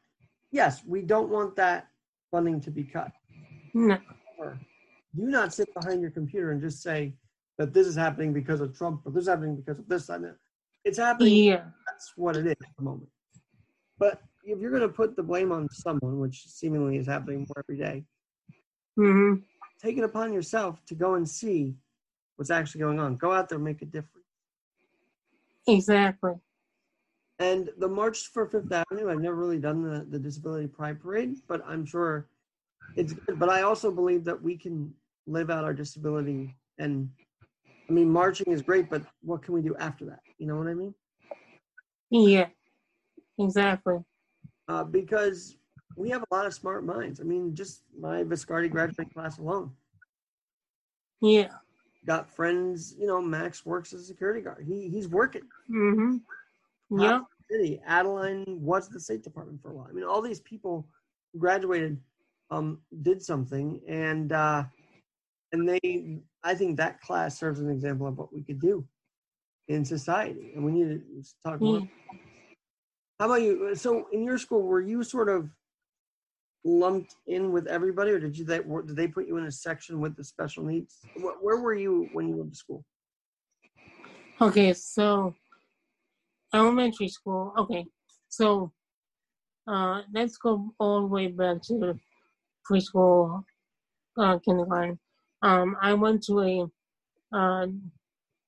[0.55, 1.89] Yes, we don't want that
[2.31, 3.11] funding to be cut.
[3.75, 3.99] no,
[4.39, 4.61] However,
[5.17, 7.17] Do not sit behind your computer and just say
[7.59, 10.09] that this is happening because of Trump or this is happening because of this.
[10.11, 10.37] And that.
[10.85, 11.47] It's happening.
[11.47, 13.09] yeah, That's what it is at the moment.
[13.99, 17.65] But if you're going to put the blame on someone, which seemingly is happening more
[17.69, 18.05] every day,
[18.97, 19.41] mm-hmm.
[19.83, 21.75] take it upon yourself to go and see
[22.37, 23.17] what's actually going on.
[23.17, 24.29] Go out there, make a difference.
[25.67, 26.35] Exactly.
[27.39, 31.37] And the March for Fifth Avenue, I've never really done the, the Disability Pride Parade,
[31.49, 32.29] but I'm sure
[32.97, 33.39] it's good.
[33.39, 34.95] But I also believe that we can
[35.27, 36.55] live out our disability.
[36.79, 37.11] And
[37.89, 40.21] I mean, marching is great, but what can we do after that?
[40.39, 40.95] You know what I mean?
[42.11, 42.49] Yeah.
[43.39, 43.99] Exactly.
[44.69, 45.57] Uh, because
[45.97, 47.21] we have a lot of smart minds.
[47.21, 49.73] I mean, just my Viscardi graduating class alone.
[51.21, 51.49] Yeah.
[52.07, 54.65] Got friends, you know, Max works as a security guard.
[54.67, 55.49] He he's working.
[55.71, 56.21] Mhm.
[56.91, 57.23] Yep.
[57.51, 57.81] City.
[57.87, 59.87] Adeline was the State Department for a while.
[59.89, 60.89] I mean, all these people
[61.37, 61.99] graduated
[62.51, 64.65] um, did something, and uh,
[65.53, 66.21] and they.
[66.43, 68.87] I think that class serves an example of what we could do
[69.69, 71.03] in society, and we need to
[71.45, 71.81] talk more.
[71.81, 71.87] Yeah.
[73.19, 73.75] How about you?
[73.75, 75.51] So, in your school, were you sort of
[76.65, 79.53] lumped in with everybody, or did you they were- did they put you in a
[79.53, 81.01] section with the special needs?
[81.17, 82.85] Where were you when you went to school?
[84.41, 85.35] Okay, so
[86.55, 87.53] elementary school.
[87.59, 87.85] Okay,
[88.29, 88.73] so
[89.67, 91.99] uh, let's go all the way back to
[92.71, 93.45] preschool,
[94.19, 94.99] uh, kindergarten.
[95.43, 97.67] Um, I went to a uh,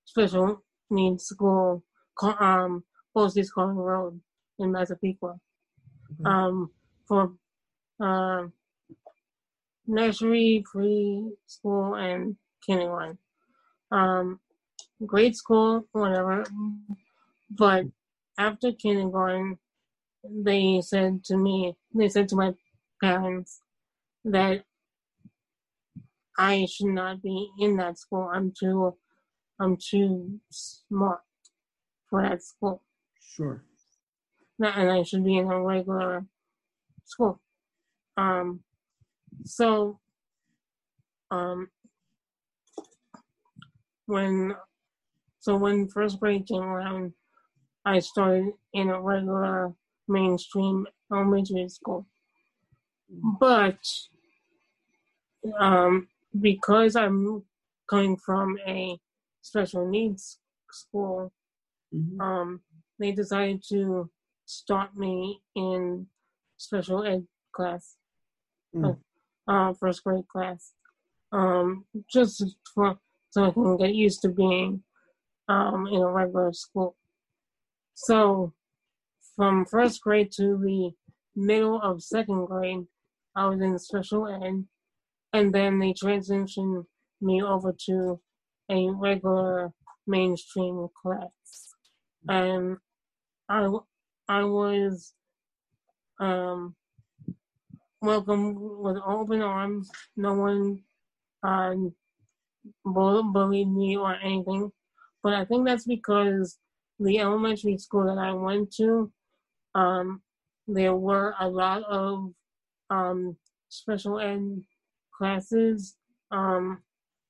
[0.04, 1.82] special needs school,
[2.22, 2.84] um,
[3.14, 4.20] Postage Calling Road
[4.58, 5.38] in Massapequa,
[6.20, 6.26] Mhm.
[6.26, 6.70] um,
[7.08, 7.32] for
[8.00, 8.46] uh,
[9.86, 13.18] nursery, preschool, and kindergarten.
[13.90, 14.40] Um,
[15.04, 16.44] great school, whatever.
[17.50, 17.86] But
[18.38, 19.58] after kindergarten,
[20.24, 22.54] they said to me, they said to my
[23.02, 23.62] parents
[24.24, 24.64] that
[26.38, 28.30] I should not be in that school.
[28.32, 28.96] I'm too,
[29.60, 31.22] I'm too smart
[32.10, 32.82] for that school,
[33.20, 33.64] Sure.
[34.58, 36.26] And I should be in a regular
[37.04, 37.40] school.
[38.16, 38.64] Um,
[39.44, 40.00] so,
[41.30, 41.70] um,
[44.06, 44.54] when
[45.40, 47.14] so when first grade came around,
[47.86, 49.72] I started in a regular
[50.08, 52.04] mainstream elementary school.
[53.08, 53.78] But
[55.60, 56.08] um,
[56.40, 57.44] because I'm
[57.88, 58.98] coming from a
[59.40, 60.40] special needs
[60.72, 61.32] school,
[61.94, 62.20] Mhm.
[62.20, 62.60] um,
[62.98, 64.10] they decided to
[64.44, 66.08] start me in
[66.56, 67.96] special ed class,
[68.74, 68.98] Mm.
[69.46, 70.74] uh, first grade class,
[71.30, 72.42] um, just
[72.74, 72.98] for
[73.30, 74.82] so I can get used to being
[75.46, 76.96] um, in a regular school.
[77.96, 78.52] So,
[79.36, 80.92] from first grade to the
[81.34, 82.86] middle of second grade,
[83.36, 84.66] I was in special ed,
[85.32, 86.86] and then they transitioned
[87.20, 88.20] me over to
[88.70, 89.72] a regular
[90.06, 91.74] mainstream class,
[92.28, 92.78] and
[93.48, 93.68] I
[94.28, 95.14] I was
[96.20, 96.76] um,
[98.00, 99.90] welcomed with open arms.
[100.16, 100.82] No one
[102.84, 104.72] bull- bullied me or anything,
[105.22, 106.58] but I think that's because
[106.98, 109.12] the elementary school that I went to,
[109.74, 110.22] um,
[110.66, 112.32] there were a lot of
[112.90, 113.36] um,
[113.68, 114.62] special ed
[115.16, 115.96] classes.
[116.30, 116.82] Um,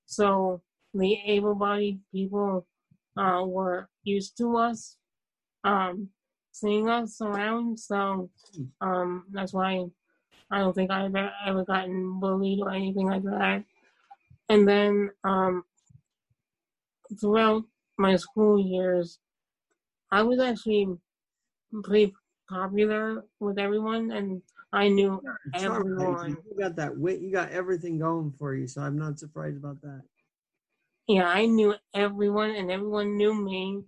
[0.07, 0.63] so
[0.95, 2.67] the able-bodied people
[3.17, 4.97] uh, were used to us
[5.65, 6.09] um,
[6.53, 7.79] seeing us around.
[7.79, 8.31] So
[8.81, 9.85] um, that's why
[10.51, 13.65] I don't think I've ever, ever gotten bullied or anything like that.
[14.49, 15.65] And then um,
[17.21, 17.65] throughout
[17.99, 19.19] my school years,
[20.11, 20.99] I was actually
[21.85, 22.15] pretty
[22.49, 24.43] popular with everyone, and
[24.73, 26.17] I knew It's all right.
[26.17, 26.39] everyone.
[26.45, 27.21] You got that wit.
[27.21, 30.03] You got everything going for you, so I'm not surprised about that.
[31.09, 33.85] yeah, I knew everyone and everyone knew me.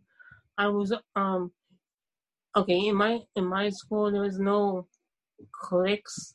[0.58, 1.52] I was um
[2.56, 4.86] okay, in my in my school there was no
[5.52, 6.34] cliques.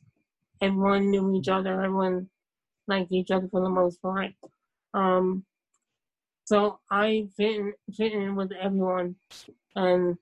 [0.61, 2.29] Everyone knew each other, everyone
[2.87, 4.33] liked each other for the most part.
[4.93, 5.45] Um
[6.45, 9.15] so I fit in, fit in with everyone
[9.75, 10.15] and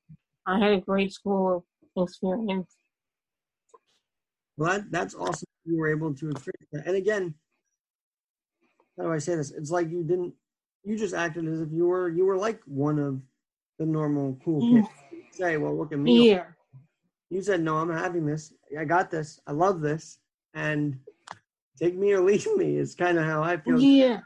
[0.45, 1.65] I had a great school
[1.97, 2.75] experience.
[4.57, 5.47] Well, that, that's awesome.
[5.65, 6.87] You were able to experience that.
[6.87, 7.33] And again,
[8.97, 9.51] how do I say this?
[9.51, 10.33] It's like you didn't.
[10.83, 13.21] You just acted as if you were you were like one of
[13.77, 14.81] the normal cool Mm.
[14.81, 14.89] kids.
[15.11, 16.29] You say, well, look at me.
[16.31, 16.45] Yeah.
[17.29, 18.53] You said, no, I'm having this.
[18.77, 19.39] I got this.
[19.47, 20.19] I love this.
[20.53, 20.99] And
[21.79, 23.79] take me or leave me is kind of how I feel.
[23.79, 24.19] Yeah.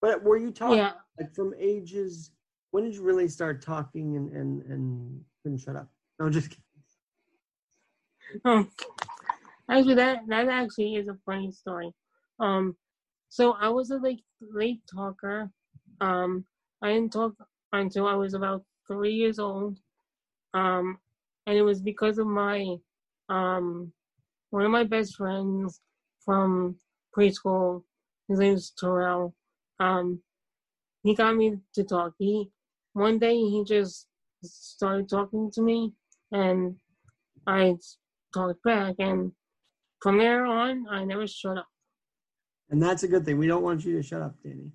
[0.00, 0.92] But were you talking Yeah.
[1.18, 2.30] like from ages?
[2.70, 5.88] When did you really start talking and and and couldn't shut up?
[6.18, 6.64] No, just kidding.
[8.44, 8.70] Um,
[9.70, 11.92] actually, that that actually is a funny story.
[12.40, 12.76] Um,
[13.28, 15.50] so I was a late late talker.
[16.00, 16.44] Um,
[16.82, 17.34] I didn't talk
[17.72, 19.78] until I was about three years old.
[20.54, 20.98] Um,
[21.46, 22.76] and it was because of my
[23.28, 23.92] um
[24.50, 25.80] one of my best friends
[26.24, 26.76] from
[27.16, 27.82] preschool
[28.28, 29.34] His name is Terrell.
[29.80, 30.22] Um,
[31.02, 32.14] he got me to talk.
[32.18, 32.50] He
[32.98, 34.06] one day he just
[34.42, 35.94] started talking to me,
[36.32, 36.76] and
[37.46, 37.76] I
[38.34, 39.32] talked back, and
[40.02, 41.68] from there on, I never shut up.
[42.70, 43.38] And that's a good thing.
[43.38, 44.72] We don't want you to shut up, Danny.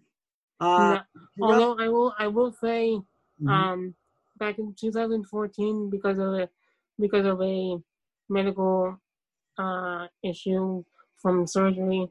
[0.60, 0.98] Uh,
[1.38, 3.00] No- although I will, I will say,
[3.42, 3.50] Mhm.
[3.50, 3.96] um,
[4.38, 6.50] back in 2014, because of a
[7.00, 7.78] because of a
[8.30, 8.98] medical
[9.58, 10.84] uh, issue
[11.22, 12.08] from surgery,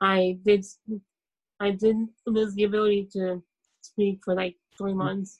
[0.00, 0.64] I did
[1.60, 3.42] I did lose the ability to
[3.80, 5.38] speak for like three months.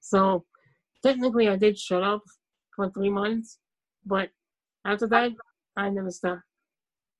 [0.00, 0.44] So
[1.02, 2.22] technically, I did shut up
[2.74, 3.58] for three months,
[4.04, 4.30] but
[4.84, 5.32] after that,
[5.76, 6.42] I never stopped.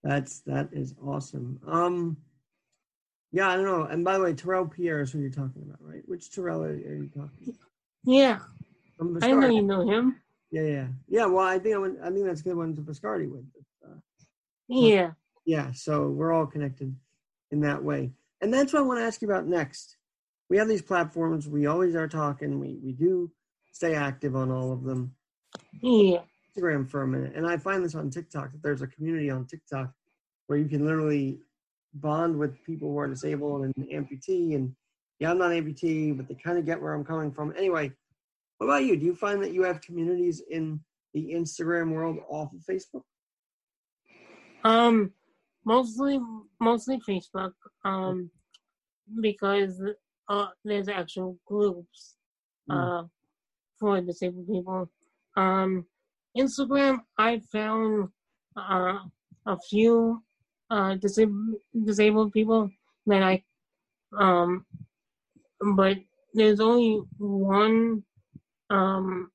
[0.03, 1.61] That's that is awesome.
[1.67, 2.17] Um,
[3.31, 3.85] yeah, I don't know.
[3.85, 6.03] And by the way, Terrell Pierre is who you're talking about, right?
[6.07, 7.57] Which Terrell are, are you talking about?
[8.05, 8.41] Yeah,
[9.23, 10.21] I know you know him.
[10.51, 11.27] Yeah, yeah, yeah.
[11.27, 13.45] Well, I think I, went, I think that's a good one to Biscardi with.
[13.85, 13.95] Uh,
[14.69, 15.13] Yeah.
[15.47, 16.95] yeah, so we're all connected
[17.53, 19.97] in that way, and that's what I want to ask you about next.
[20.53, 21.49] We have these platforms.
[21.49, 22.61] We always are talking.
[22.61, 23.33] We we do
[23.73, 25.15] stay active on all of them.
[25.81, 26.19] Yeah.
[26.55, 29.47] Instagram for a minute, and I find this on TikTok that there's a community on
[29.47, 29.91] TikTok
[30.49, 31.39] where you can literally
[31.95, 34.55] bond with people who are disabled and amputee.
[34.55, 34.75] And
[35.19, 37.55] yeah, I'm not amputee, but they kind of get where I'm coming from.
[37.57, 37.91] Anyway,
[38.59, 38.99] what about you?
[38.99, 40.81] Do you find that you have communities in
[41.15, 43.05] the Instagram world off of Facebook?
[44.65, 45.13] Um,
[45.65, 46.21] mostly,
[46.61, 47.55] mostly Facebook.
[47.87, 48.31] Um,
[49.23, 49.81] because
[50.33, 52.15] uh, there's actual groups
[52.71, 53.03] uh
[53.79, 54.89] for disabled people.
[55.37, 55.85] Um,
[56.37, 58.09] Instagram, I found
[58.57, 58.99] uh
[59.47, 60.23] a few
[60.71, 62.71] uh disabled disabled people
[63.07, 63.43] that I
[64.19, 64.65] um,
[65.77, 65.99] but
[66.35, 68.03] there's only one
[68.71, 69.31] um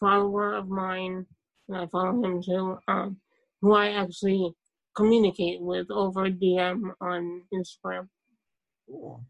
[0.00, 1.26] follower of mine,
[1.68, 2.78] and I follow him too.
[2.88, 3.18] Um,
[3.60, 4.54] who I actually
[4.96, 8.08] communicate with over DM on Instagram.
[8.86, 9.24] Cool.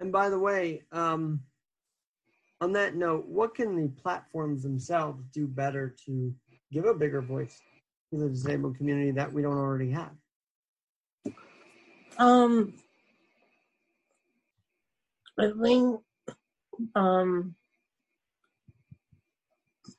[0.00, 1.40] And by the way, um,
[2.60, 6.34] on that note, what can the platforms themselves do better to
[6.72, 7.60] give a bigger voice
[8.10, 10.12] to the disabled community that we don't already have?
[12.18, 12.74] Um,
[15.38, 16.00] I think,
[16.96, 17.54] um,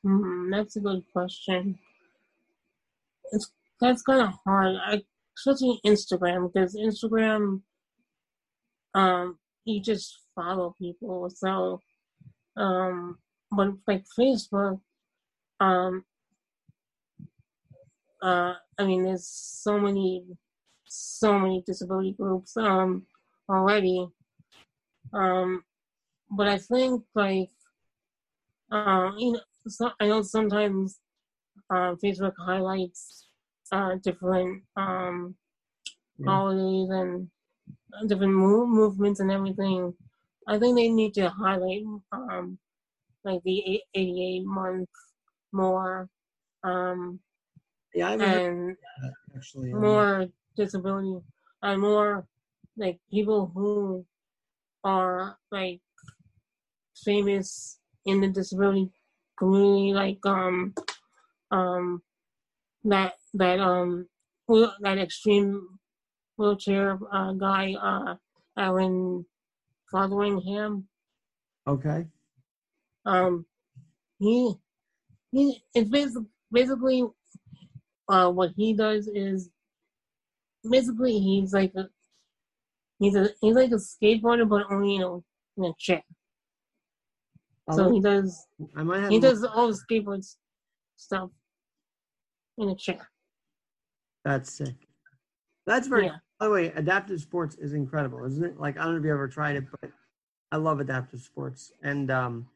[0.04, 1.80] hmm, that's a good question.
[3.32, 4.76] It's that's kind of hard.
[4.86, 5.02] I
[5.38, 7.62] especially Instagram because Instagram,
[8.93, 11.30] um, you just follow people.
[11.30, 11.82] So,
[12.57, 13.18] um,
[13.51, 14.80] but like Facebook,
[15.60, 16.03] um,
[18.22, 20.24] uh, I mean, there's so many,
[20.86, 23.05] so many disability groups, um,
[23.49, 24.07] already.
[25.14, 25.64] Um,
[26.32, 27.49] but I think like,
[28.72, 30.99] um, you know, so, I know sometimes,
[31.70, 33.28] uh, Facebook highlights,
[33.72, 35.36] uh, different, um,
[36.18, 36.32] Yeah.
[36.32, 37.30] holidays and
[38.08, 39.94] different move, movements and everything.
[40.48, 42.58] I think they need to highlight, um,
[43.24, 44.90] like the 88 month
[45.52, 46.10] more,
[46.64, 47.20] um,
[47.94, 48.78] Yeah, I haven't and
[49.36, 49.74] actually.
[49.74, 51.26] um, more disability
[51.62, 52.28] and more
[52.78, 54.06] like people who
[54.84, 55.82] are like
[57.04, 58.90] famous in the disability
[59.38, 60.74] community like um
[61.52, 62.02] um
[62.84, 64.08] that that um
[64.82, 65.79] that extreme
[66.40, 68.16] wheelchair uh, guy uh
[68.58, 69.26] Aaron
[69.94, 70.86] Fotheringham
[71.68, 72.08] Okay.
[73.06, 73.46] um
[74.20, 74.54] he
[75.32, 77.04] he it's basically basically
[78.08, 79.50] uh what he does is
[80.70, 81.90] basically he's like a
[83.00, 85.16] he's a he's like a skateboarder but only in a
[85.58, 86.02] in a chair.
[87.72, 89.12] So he does I might have.
[89.12, 90.26] he does all the skateboard
[90.96, 91.30] stuff
[92.58, 93.10] in a chair.
[94.26, 94.76] That's sick.
[95.68, 96.06] That's very.
[96.08, 96.18] Yeah.
[96.40, 98.60] By the way, adaptive sports is incredible, isn't it?
[98.60, 99.92] Like I don't know if you ever tried it, but
[100.52, 102.48] I love adaptive sports, and um,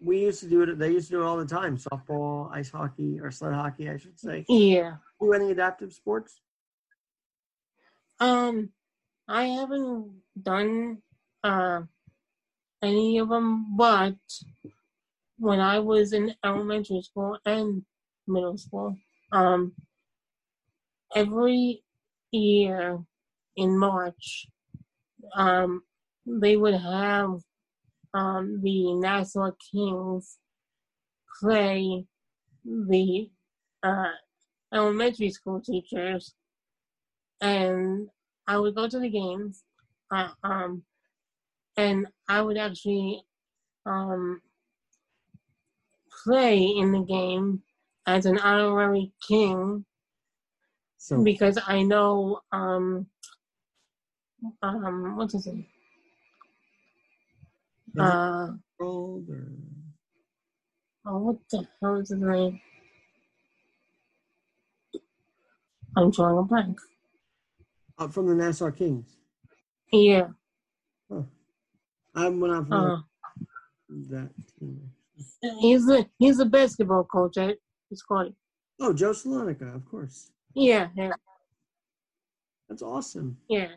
[0.00, 0.78] we used to do it.
[0.78, 3.98] They used to do it all the time: softball, ice hockey, or sled hockey, I
[3.98, 4.44] should say.
[4.48, 4.96] Yeah.
[5.20, 6.40] Do any adaptive sports?
[8.18, 8.70] Um
[9.28, 10.12] I haven't
[10.42, 11.02] done
[11.44, 11.82] uh
[12.82, 14.16] any of them but
[15.40, 17.82] when I was in elementary school and
[18.26, 18.94] middle school,
[19.32, 19.72] um,
[21.16, 21.82] every
[22.38, 22.98] year
[23.56, 24.46] in March,
[25.34, 25.82] um,
[26.26, 27.40] they would have
[28.14, 30.38] um, the Nassau Kings
[31.40, 32.04] play
[32.64, 33.30] the
[33.82, 34.12] uh,
[34.72, 36.34] elementary school teachers,
[37.40, 38.08] and
[38.46, 39.62] I would go to the games,
[40.10, 40.82] uh, um,
[41.76, 43.22] and I would actually
[43.86, 44.42] um,
[46.24, 47.62] play in the game
[48.06, 49.84] as an honorary king
[51.02, 53.06] So because I know um,
[54.62, 55.66] um, what's his name?
[57.94, 58.48] It Uh,
[58.78, 59.24] or-
[61.06, 62.60] oh, what the hell is his name?
[65.96, 66.78] I'm drawing a blank.
[67.98, 69.16] uh, from the Nassau Kings.
[69.92, 70.28] Yeah.
[72.14, 73.02] I'm not familiar Uh,
[74.10, 74.92] that team.
[75.60, 77.56] he's a he's a basketball coach at
[77.94, 78.34] Scotty.
[78.78, 80.30] Oh, Joe Salonica, of course.
[80.54, 81.10] Yeah, yeah,
[82.68, 83.36] That's awesome.
[83.48, 83.68] yeah.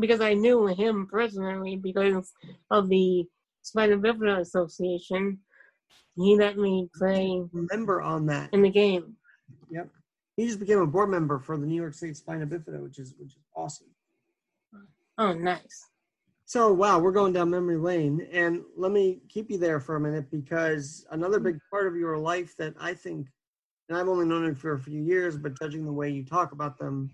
[0.00, 2.32] Because I knew him personally because
[2.70, 3.24] of the
[3.62, 5.38] Spina Bifida Association.
[6.16, 8.50] He let me play Member on that.
[8.52, 9.16] in the game.
[9.70, 9.88] Yep.
[10.36, 13.14] He just became a board member for the New York State Spina Bifida, which is
[13.18, 13.88] which is awesome.
[15.18, 15.88] Oh, nice.
[16.44, 20.00] So wow, we're going down memory lane, and let me keep you there for a
[20.00, 23.28] minute because another big part of your life that I think,
[23.88, 26.52] and I've only known him for a few years, but judging the way you talk
[26.52, 27.10] about them,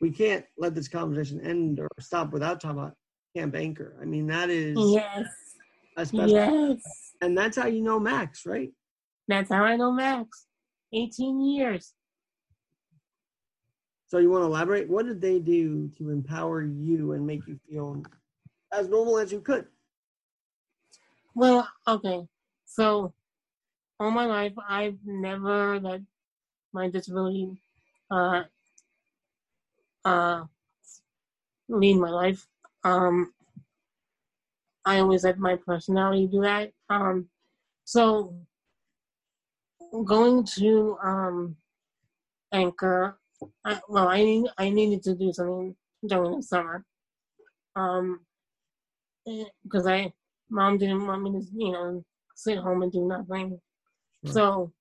[0.00, 2.94] we can't let this conversation end or stop without talking about
[3.36, 3.96] Camp Anchor.
[4.00, 5.26] I mean, that is Yes,
[5.96, 6.82] a special, yes.
[7.20, 8.70] and that's how you know Max, right?
[9.28, 10.46] That's how I know Max.
[10.92, 11.94] 18 years.
[14.08, 14.90] So you want to elaborate?
[14.90, 18.02] What did they do to empower you and make you feel
[18.70, 19.66] as normal as you could?
[21.34, 22.26] Well, okay.
[22.66, 23.14] So,
[24.02, 26.00] all my life, I've never let
[26.72, 27.50] my disability
[28.10, 28.42] uh,
[30.04, 30.44] uh,
[31.68, 32.46] lead my life.
[32.84, 33.32] Um,
[34.84, 36.72] I always let my personality do that.
[36.90, 37.28] Um,
[37.84, 38.34] so,
[40.04, 41.56] going to um,
[42.52, 43.18] Anchor,
[43.64, 45.76] I, well, I I needed to do something
[46.06, 46.84] during the summer.
[47.76, 48.20] Um,
[49.62, 50.12] because I
[50.50, 53.60] mom didn't want me to, you know, sit home and do nothing.
[54.24, 54.32] Sure.
[54.34, 54.72] So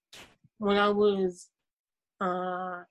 [0.60, 1.50] when I was
[2.22, 2.84] uh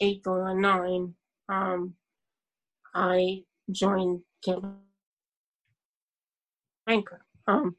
[0.00, 1.14] eight on nine,
[1.48, 1.94] um
[2.94, 4.66] I joined Camp
[6.88, 7.24] Anchor.
[7.46, 7.76] Um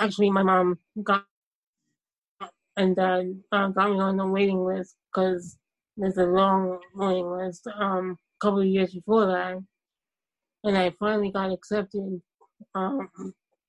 [0.00, 1.26] actually my mom got
[2.76, 5.58] and dad uh, got me on the waiting list because
[5.96, 7.66] there's a long waiting list.
[7.78, 9.58] Um a couple of years before that.
[10.64, 12.20] And I finally got accepted
[12.74, 13.10] um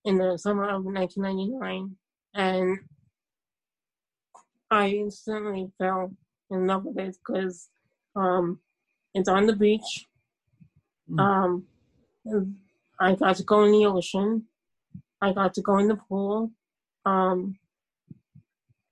[0.06, 1.96] in the summer of 1999,
[2.36, 2.80] and
[4.70, 6.12] I instantly fell
[6.50, 7.70] in love with it because
[8.16, 8.60] um,
[9.14, 10.06] it's on the beach.
[11.10, 11.20] Mm.
[11.20, 11.68] Um,
[13.00, 14.46] I got to go in the ocean.
[15.22, 16.52] I got to go in the pool,
[17.06, 17.58] um,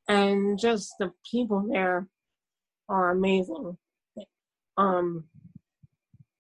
[0.08, 2.08] and just the people there
[2.90, 3.78] are amazing.
[4.78, 5.26] Um,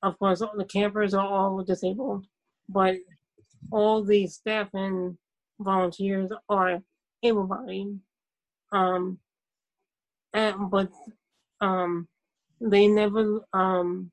[0.01, 2.25] of course, all the campers are all disabled,
[2.67, 2.95] but
[3.71, 5.17] all the staff and
[5.59, 6.81] volunteers are
[7.23, 7.99] able-bodied.
[8.71, 9.19] Um,
[10.35, 10.89] and, but
[11.61, 12.07] um,
[12.59, 14.11] they never um,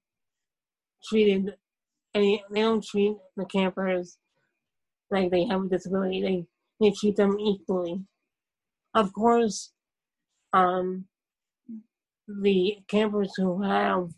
[1.04, 1.54] treated
[2.14, 2.42] any.
[2.50, 4.18] They don't treat the campers
[5.10, 6.22] like they have a disability.
[6.22, 6.46] They
[6.80, 8.04] they treat them equally.
[8.94, 9.72] Of course,
[10.52, 11.06] um,
[12.28, 14.10] the campers who have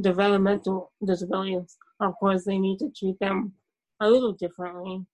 [0.00, 3.54] developmental disabilities, of course, they need to treat them
[4.00, 5.06] a little differently,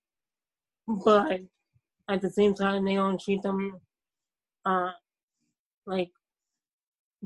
[0.88, 1.40] but
[2.08, 3.80] at the same time, they don't treat them
[4.64, 4.90] uh,
[5.86, 6.10] like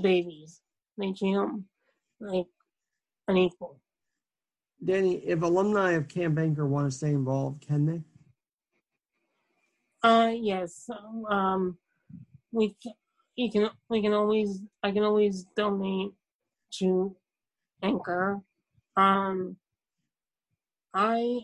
[0.00, 0.60] babies.
[0.98, 1.64] They treat them
[2.20, 2.46] like
[3.28, 3.80] an equal.
[4.84, 8.02] Danny, if alumni of Camp Anchor want to stay involved, can they?
[10.02, 10.88] Uh, yes.
[11.28, 11.76] Um,
[12.52, 12.92] we can,
[13.36, 16.12] you can we can always I can always donate
[16.78, 17.14] to
[17.82, 18.40] Anchor.
[18.96, 19.56] Um,
[20.94, 21.40] I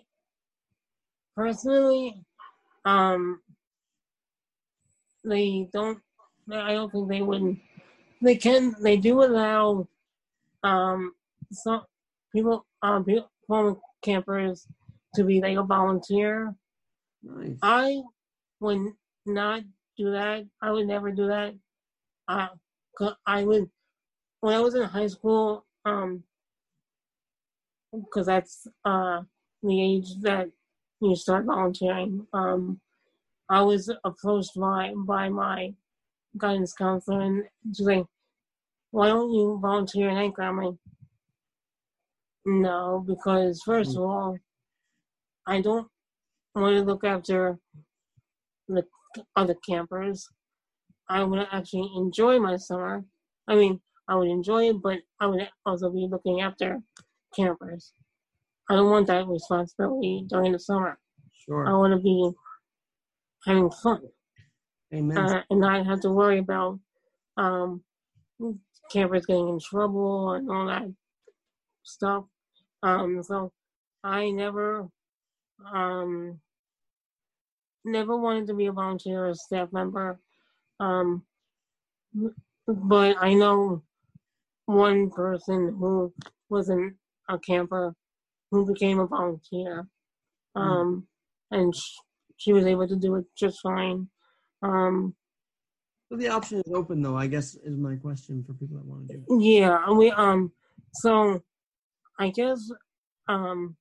[1.36, 2.24] personally,
[2.84, 3.40] um,
[5.24, 5.98] they don't.
[6.52, 7.58] I don't think they wouldn't.
[8.22, 8.74] They can.
[8.80, 9.88] They do allow,
[10.62, 11.12] um,
[11.52, 11.82] some
[12.32, 14.66] people, um, people, former campers
[15.14, 16.54] to be like a volunteer.
[17.22, 17.58] Nice.
[17.62, 18.02] I
[18.60, 18.92] would
[19.24, 19.62] not
[19.96, 20.44] do that.
[20.62, 21.54] I would never do that.
[22.28, 22.48] Uh,
[23.26, 23.68] I would
[24.40, 25.64] when I was in high school.
[25.84, 26.24] Um,
[27.92, 29.22] because that's uh
[29.62, 30.48] the age that
[31.00, 32.26] you start volunteering.
[32.32, 32.80] Um,
[33.48, 35.74] I was approached by by my
[36.38, 37.44] guidance counselor and
[37.74, 38.06] she's like,
[38.90, 40.74] "Why don't you volunteer in Anchor?" I'm like,
[42.44, 44.10] "No, because first of hmm.
[44.10, 44.38] all,
[45.46, 45.88] I don't
[46.54, 47.58] want to look after
[48.68, 48.84] the
[49.36, 50.28] other campers.
[51.08, 53.04] I would actually enjoy my summer.
[53.46, 56.80] I mean, I would enjoy it, but I would also be looking after
[57.34, 57.92] campers.
[58.68, 60.98] I don't want that responsibility during the summer.
[61.32, 61.66] Sure.
[61.68, 62.32] I want to be
[63.44, 64.00] having fun
[64.94, 65.18] Amen.
[65.18, 66.78] uh, and not have to worry about
[67.36, 67.82] um,
[68.90, 70.92] campers getting in trouble and all that
[71.82, 72.24] stuff.
[72.82, 73.52] Um, so
[74.04, 74.88] I never,
[75.72, 76.40] um,
[77.84, 80.20] never wanted to be a volunteer or staff member.
[80.78, 81.24] Um,
[82.66, 83.82] but I know
[84.66, 86.12] one person who
[86.48, 86.94] wasn't
[87.28, 87.94] a camper
[88.50, 89.86] who became a volunteer.
[90.54, 91.06] Um,
[91.50, 91.98] and sh-
[92.36, 94.08] she was able to do it just fine.
[94.66, 95.14] Um,
[96.10, 97.16] So the option is open, though.
[97.16, 99.42] I guess is my question for people that want to do it.
[99.42, 100.52] Yeah, we um
[100.94, 101.42] so
[102.18, 102.60] I guess
[103.28, 103.76] um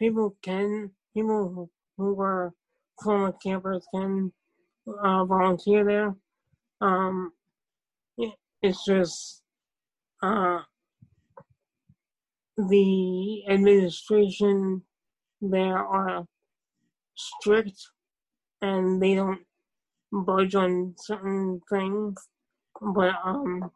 [0.00, 2.52] people can people who, are
[3.02, 4.32] former campers can
[5.04, 6.14] uh, volunteer there.
[6.80, 7.32] Um
[8.62, 9.42] it's just
[10.22, 10.60] uh
[12.56, 14.82] the administration
[15.42, 16.24] there are
[17.14, 17.78] strict
[18.62, 19.40] and they don't
[20.12, 22.14] budge on certain things.
[22.80, 23.70] But um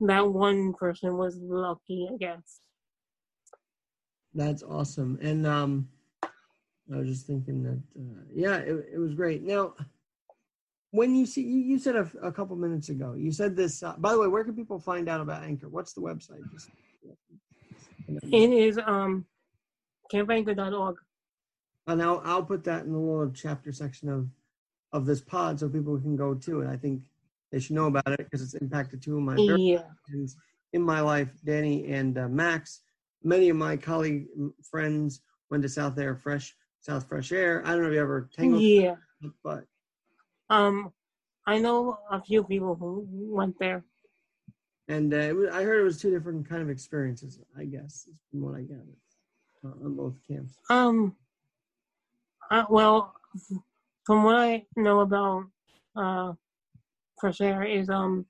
[0.00, 2.60] that one person was lucky, I guess.
[4.34, 5.18] That's awesome.
[5.22, 5.88] And um,
[6.92, 9.42] I was just thinking that, uh, yeah, it, it was great.
[9.42, 9.74] Now,
[10.90, 13.82] when you see, you, you said a, a couple minutes ago, you said this.
[13.82, 15.68] Uh, by the way, where can people find out about Anchor?
[15.68, 16.42] What's the website?
[16.52, 16.68] Just,
[18.08, 19.24] It is um
[20.12, 20.96] campanchor.org.
[21.86, 24.28] and I'll, I'll put that in the little chapter section of
[24.94, 26.68] of this pod so people can go to it.
[26.68, 27.02] I think
[27.50, 29.82] they should know about it because it's impacted two of my Yeah.
[30.08, 30.36] friends
[30.72, 32.80] in my life, Danny and uh, Max.
[33.22, 34.26] Many of my colleague
[34.62, 37.62] friends went to South Air Fresh, South Fresh Air.
[37.66, 38.96] I don't know if you ever tangled, Yeah.
[39.42, 39.64] but
[40.48, 40.92] Um
[41.46, 43.06] I know a few people who
[43.40, 43.84] went there.
[44.88, 47.40] and uh, it was, I heard it was two different kind of experiences.
[47.58, 49.00] I guess is from what I gathered
[49.64, 50.54] uh, on both camps.
[50.70, 51.16] Um
[52.50, 53.14] uh, well
[54.04, 55.44] from what I know about
[55.96, 56.32] uh
[57.20, 58.26] Fresh Air is um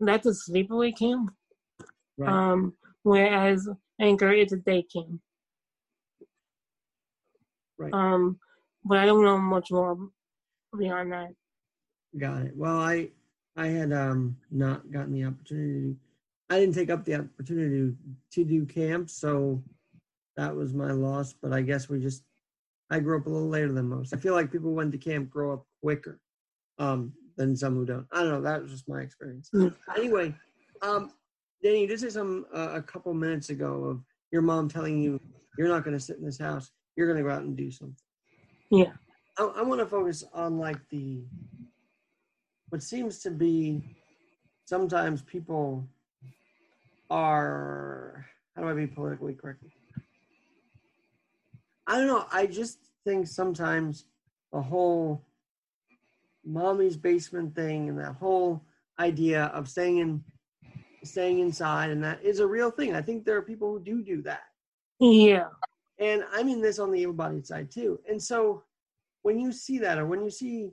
[0.00, 1.30] that's a sleepaway camp.
[2.18, 2.30] Right.
[2.32, 3.68] Um whereas
[4.00, 5.20] Anchor is a day camp.
[7.78, 7.92] Right.
[7.92, 8.38] Um
[8.84, 10.10] but I don't know much more
[10.76, 11.30] beyond that.
[12.18, 12.56] Got it.
[12.56, 13.10] Well, I
[13.56, 15.96] I had um not gotten the opportunity.
[16.50, 17.94] I didn't take up the opportunity
[18.32, 19.62] to do camp, so
[20.36, 21.32] that was my loss.
[21.32, 22.22] But I guess we just
[22.90, 24.14] I grew up a little later than most.
[24.14, 26.20] I feel like people who went to camp grow up quicker
[26.78, 28.06] um than some who don't.
[28.12, 28.40] I don't know.
[28.42, 29.50] That was just my experience.
[29.54, 29.74] Mm.
[29.96, 30.34] Anyway,
[30.82, 31.12] um,
[31.62, 35.20] Danny, you did say some uh, a couple minutes ago of your mom telling you
[35.58, 36.70] you're not going to sit in this house.
[36.96, 37.96] You're going to go out and do something.
[38.70, 38.92] Yeah.
[39.38, 41.24] I, I want to focus on like the
[42.68, 43.96] what seems to be
[44.64, 45.88] sometimes people
[47.10, 49.64] are how do I be politically correct?
[51.86, 52.26] I don't know.
[52.32, 54.06] I just think sometimes
[54.52, 55.22] the whole
[56.44, 58.62] mommy's basement thing and that whole
[58.98, 60.22] idea of staying in
[61.02, 62.94] staying inside and that is a real thing.
[62.94, 64.44] I think there are people who do do that.
[65.00, 65.48] Yeah.
[65.98, 68.00] And I mean this on the able-bodied side too.
[68.08, 68.62] And so
[69.22, 70.70] when you see that, or when you see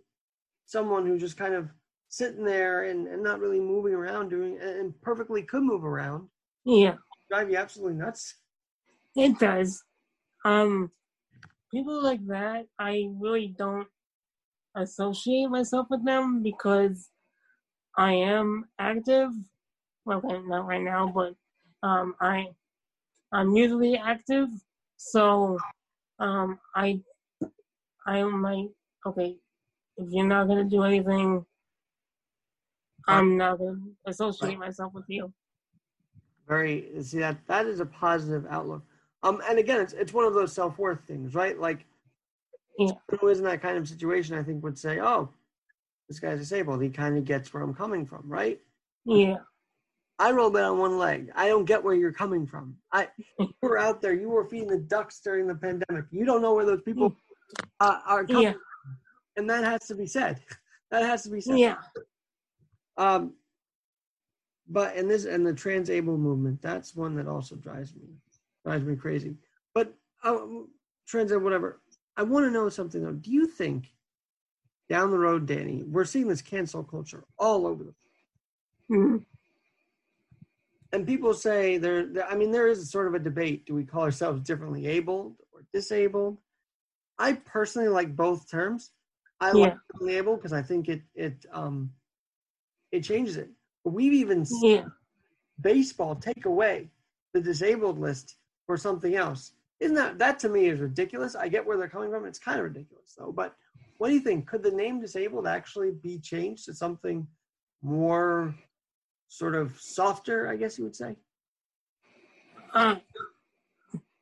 [0.65, 1.69] someone who's just kind of
[2.09, 6.27] sitting there and, and not really moving around, doing and perfectly could move around,
[6.65, 6.95] Yeah.
[7.29, 8.35] drive you absolutely nuts.
[9.15, 9.83] It does.
[10.45, 10.91] Um,
[11.72, 13.88] people like that, I really don't
[14.76, 17.10] associate myself with them because
[17.98, 19.31] I am active.
[20.06, 21.35] Well, not right now, but
[21.84, 22.48] um, I
[23.31, 24.49] I'm usually active,
[24.98, 25.57] so
[26.19, 27.02] um, I
[28.06, 28.69] I might
[29.06, 29.38] okay.
[29.98, 31.45] If you're not gonna do anything,
[33.07, 35.34] I'm not gonna associate myself with you.
[36.48, 38.84] Very see that that is a positive outlook.
[39.23, 41.60] Um, and again, it's it's one of those self worth things, right?
[41.60, 41.85] Like,
[42.77, 42.91] Yeah.
[43.19, 45.30] who is in that kind of situation, I think would say, "Oh,
[46.07, 46.81] this guy's disabled.
[46.81, 48.60] He kind of gets where I'm coming from, right?"
[49.06, 49.38] Yeah,
[50.19, 51.31] I roll bed on one leg.
[51.35, 52.77] I don't get where you're coming from.
[52.91, 54.14] I you were out there.
[54.14, 56.06] You were feeding the ducks during the pandemic.
[56.11, 57.15] You don't know where those people
[57.80, 58.61] uh, are coming, yeah, from.
[59.38, 60.41] and that has to be said.
[60.91, 61.57] That has to be said.
[61.57, 61.77] yeah.
[62.98, 63.34] Um,
[64.68, 68.10] but and this and the trans-able movement, that's one that also drives me
[68.65, 69.38] drives me crazy.
[69.73, 69.93] But
[70.23, 70.38] uh,
[71.13, 71.81] and whatever.
[72.17, 73.13] I want to know something though.
[73.13, 73.93] Do you think
[74.89, 77.93] down the road, Danny, we're seeing this cancel culture all over the
[78.91, 79.25] Mhm.
[80.91, 83.85] and people say there, i mean there is a sort of a debate do we
[83.85, 86.38] call ourselves differently abled or disabled
[87.17, 88.91] i personally like both terms
[89.39, 89.77] i like Yeah.
[89.88, 91.93] differently able because i think it it um
[92.91, 93.49] it changes it
[93.85, 94.89] but we've even seen Yeah,
[95.61, 96.91] baseball take away
[97.33, 98.35] the disabled list
[98.65, 99.53] for something else.
[99.79, 101.35] Isn't that that to me is ridiculous.
[101.35, 102.25] I get where they're coming from.
[102.25, 103.31] It's kind of ridiculous though.
[103.31, 103.55] But
[103.97, 104.47] what do you think?
[104.47, 107.27] Could the name disabled actually be changed to something
[107.81, 108.55] more
[109.27, 111.15] sort of softer i guess you would say?
[112.73, 112.95] Uh,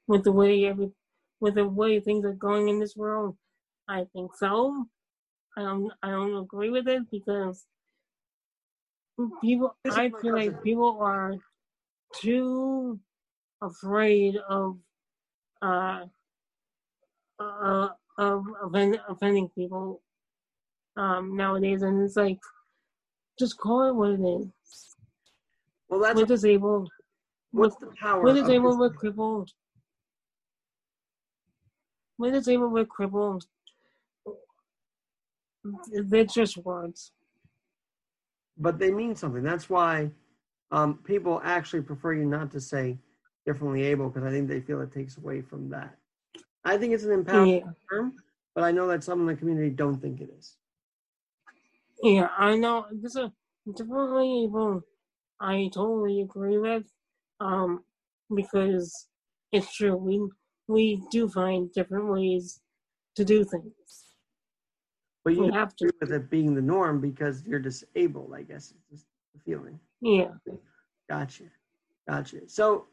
[0.07, 0.91] with the way every
[1.39, 3.37] with the way things are going in this world,
[3.87, 4.85] I think so.
[5.57, 7.65] I don't I don't agree with it because
[9.41, 11.35] people I feel like people are
[12.15, 12.99] too
[13.61, 14.77] afraid of
[15.61, 16.05] uh
[17.39, 20.01] uh of offend, offending people
[20.97, 22.39] um nowadays and it's like
[23.37, 24.47] just call it what it is.
[25.87, 26.89] Well, that's We're disabled.
[27.51, 28.21] what's the power.
[28.23, 29.49] We're disabled, we're crippled.
[32.17, 33.45] We're disabled, we're crippled.
[35.91, 37.11] They're just words.
[38.57, 39.41] but they mean something.
[39.43, 40.11] That's why
[40.71, 42.97] um, people actually prefer you not to say
[43.51, 45.97] differently able because I think they feel it takes away from that.
[46.63, 47.71] I think it's an empowering Yeah.
[47.89, 48.13] term,
[48.53, 50.55] but I know that some in the community don't think it is.
[52.03, 52.85] Yeah, I know.
[52.91, 53.29] This is
[53.75, 54.81] differently able.
[55.39, 56.85] I totally agree with,
[57.39, 57.83] um,
[58.35, 59.07] because
[59.51, 59.95] it's true.
[59.95, 60.15] We
[60.67, 62.61] we do find different ways
[63.15, 63.89] to do things.
[65.25, 65.91] But you have to.
[65.99, 68.33] with it being the norm because you're disabled.
[68.35, 69.79] I guess is just the feeling.
[70.01, 70.33] Yeah,
[71.09, 71.45] Gotcha,
[72.07, 72.47] gotcha.
[72.47, 72.85] So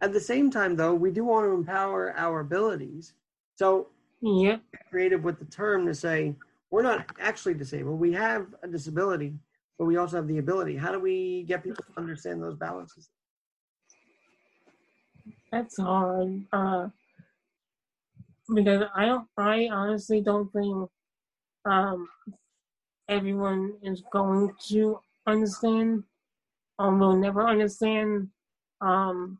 [0.00, 3.14] at the same time, though, we do want to empower our abilities.
[3.56, 3.88] So
[4.22, 4.56] yeah,
[4.90, 6.34] creative with the term to say
[6.70, 7.98] we're not actually disabled.
[7.98, 9.34] We have a disability,
[9.78, 10.76] but we also have the ability.
[10.76, 13.10] How do we get people to understand those balances?
[15.52, 16.44] that's hard.
[16.52, 16.88] Uh,
[18.54, 19.26] because I don't.
[19.36, 20.88] I honestly don't think
[21.66, 22.08] um
[23.08, 26.04] everyone is going to understand,
[26.78, 28.28] or will never understand,
[28.80, 29.38] um,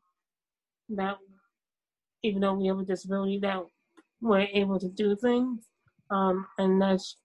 [0.96, 1.16] that
[2.22, 3.62] even though we have a disability, that
[4.20, 5.66] we're able to do things,
[6.10, 7.16] um, and that's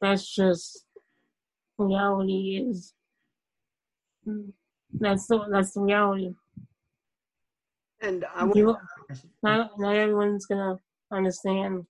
[0.00, 0.84] that's just
[1.78, 2.94] reality is
[4.94, 6.34] that's the that's the reality.
[8.00, 8.78] And I want
[9.42, 10.78] not not everyone's gonna
[11.10, 11.86] understand,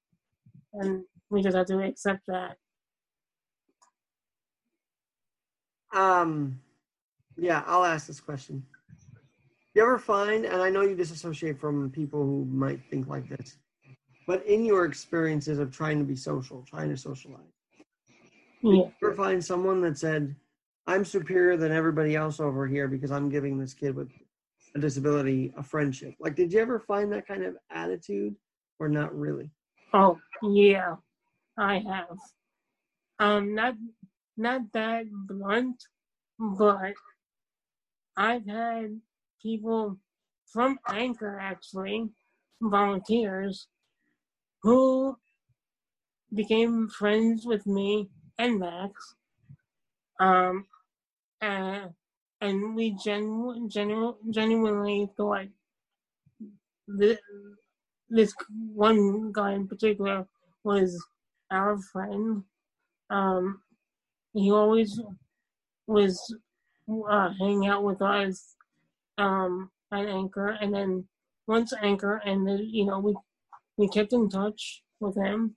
[0.74, 2.57] and we just have to accept that.
[5.93, 6.61] um,
[7.36, 8.65] yeah, I'll ask this question.
[9.77, 13.59] You ever find, and I know you disassociate from people who might think like this,
[14.27, 17.53] but in your experiences of trying to be social, trying to socialize,
[18.62, 20.35] Yeah, you ever find someone that said,
[20.86, 24.09] I'm superior than everybody else over here because I'm giving this kid with
[24.74, 26.15] a disability a friendship?
[26.19, 28.35] Like, did you ever find that kind of attitude
[28.78, 29.51] or not really?
[29.93, 30.94] Oh yeah,
[31.59, 32.16] I have.
[33.19, 33.74] Um, not
[34.39, 35.85] not that blunt,
[36.39, 36.94] but
[38.16, 39.03] I've had
[39.43, 39.99] people
[40.47, 42.09] from Anchor actually,
[42.61, 43.69] volunteers,
[44.63, 45.17] who
[46.35, 48.09] became friends with me
[48.39, 49.15] and Max.
[50.19, 50.67] Um,
[52.41, 55.47] and we genu- genu- genuinely thought
[56.89, 57.19] this,
[58.09, 60.27] this one guy in particular
[60.65, 61.05] was
[61.51, 62.45] our friend.
[63.11, 63.63] Um,
[64.35, 65.01] he always
[65.87, 66.35] was
[66.91, 68.56] uh, hanging out with us
[69.19, 71.05] um, at Anchor, and then
[71.47, 73.15] once Anchor, and then you know we
[73.77, 75.57] we kept in touch with him,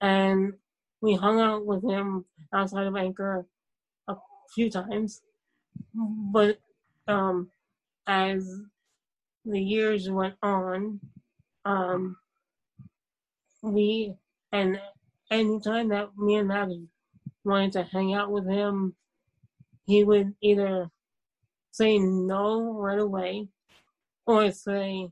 [0.00, 0.54] and
[1.00, 3.46] we hung out with him outside of Anchor
[4.08, 4.16] a
[4.54, 5.20] few times,
[5.94, 6.58] but
[7.08, 7.50] um,
[8.06, 8.60] as
[9.44, 11.00] the years went on,
[11.64, 12.16] um,
[13.62, 14.14] we
[14.52, 14.80] and
[15.30, 16.72] anytime that me and Max
[17.44, 18.94] wanted to hang out with him,
[19.86, 20.90] he would either
[21.72, 23.48] say no right away
[24.26, 25.08] or say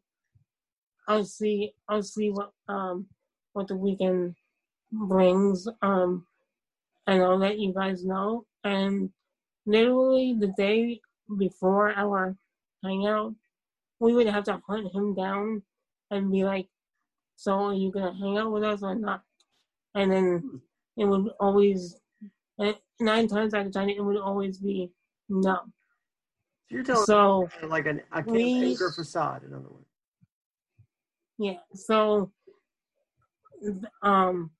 [1.06, 3.06] I'll see I'll see what um
[3.52, 4.35] what the weekend
[4.93, 6.26] brings um
[7.06, 8.44] and I'll let you guys know.
[8.64, 9.10] And
[9.66, 11.01] literally the day
[11.39, 12.36] before our
[12.85, 13.35] hangout
[14.01, 15.62] we would have to hunt him down
[16.10, 16.68] and be like
[17.36, 19.22] so are you gonna hang out with us or not?
[19.94, 20.60] And then
[20.97, 21.97] it would always
[23.01, 24.90] nine times out of ten it would always be
[25.28, 25.60] no
[26.70, 29.86] So you're telling so me like an, a we- anchor facade, in other words.
[31.39, 31.59] Yeah.
[31.74, 32.32] So,
[34.03, 34.51] um,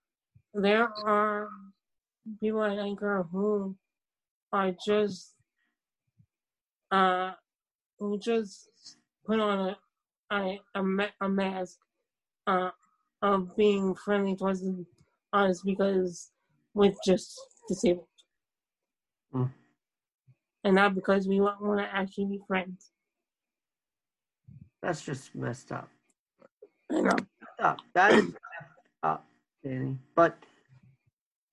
[0.55, 1.49] there are
[2.41, 3.77] people at Anchor who
[4.53, 5.35] are just,
[6.91, 7.33] uh,
[7.99, 8.69] who just
[9.27, 9.79] put on a
[10.31, 11.79] a, a, ma- a mask,
[12.47, 12.71] uh,
[13.23, 14.63] of being friendly towards
[15.33, 16.31] us because
[16.75, 18.07] we're just disabled.
[19.33, 19.45] Hmm.
[20.69, 22.91] And not because we want, want to actually be friends.
[24.83, 25.89] That's just messed up.
[26.93, 27.17] I know.
[27.59, 27.79] Up.
[27.95, 28.37] That is messed
[29.03, 29.25] up,
[29.65, 29.97] Danny.
[30.15, 30.37] But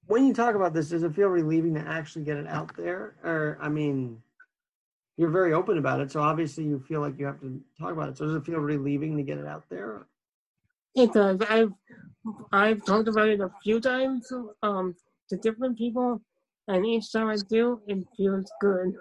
[0.07, 3.15] when you talk about this, does it feel relieving to actually get it out there?
[3.23, 4.21] Or, I mean,
[5.15, 6.11] you're very open about it.
[6.11, 8.17] So obviously you feel like you have to talk about it.
[8.17, 10.07] So does it feel relieving to get it out there?
[10.93, 11.39] It does.
[11.49, 11.71] I've
[12.51, 14.29] I've talked about it a few times
[14.61, 14.93] um,
[15.29, 16.21] to different people,
[16.67, 18.93] and each time I do, it feels good.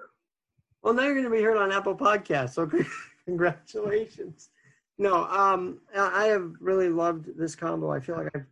[0.83, 2.55] Well, now you're going to be heard on Apple Podcasts.
[2.55, 2.71] So
[3.25, 4.51] congratulations.
[4.99, 7.91] No, um, I have really loved this combo.
[7.91, 8.45] I feel like I've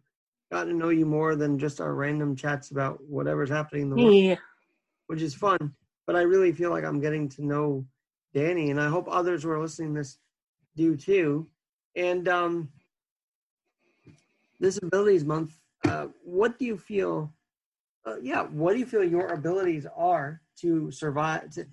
[0.51, 3.97] gotten to know you more than just our random chats about whatever's happening in the
[3.97, 4.37] world, Yeah.
[5.07, 5.75] which is fun.
[6.07, 7.87] But I really feel like I'm getting to know
[8.35, 10.19] Danny, and I hope others who are listening to this
[10.75, 11.47] do too.
[11.95, 12.69] And um,
[14.59, 17.33] this abilities month, uh, what do you feel?
[18.05, 21.65] Uh, yeah, what do you feel your abilities are to survive, to,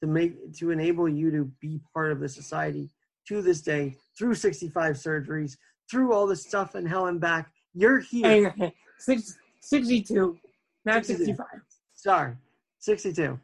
[0.00, 2.90] to make, to enable you to be part of the society
[3.26, 5.56] to this day through 65 surgeries,
[5.90, 7.50] through all the stuff and hell and back?
[7.74, 8.54] You're here.
[8.58, 10.38] And six, 62,
[10.84, 11.24] not 62.
[11.24, 11.46] 65.
[11.94, 12.34] Sorry,
[12.80, 13.38] 62.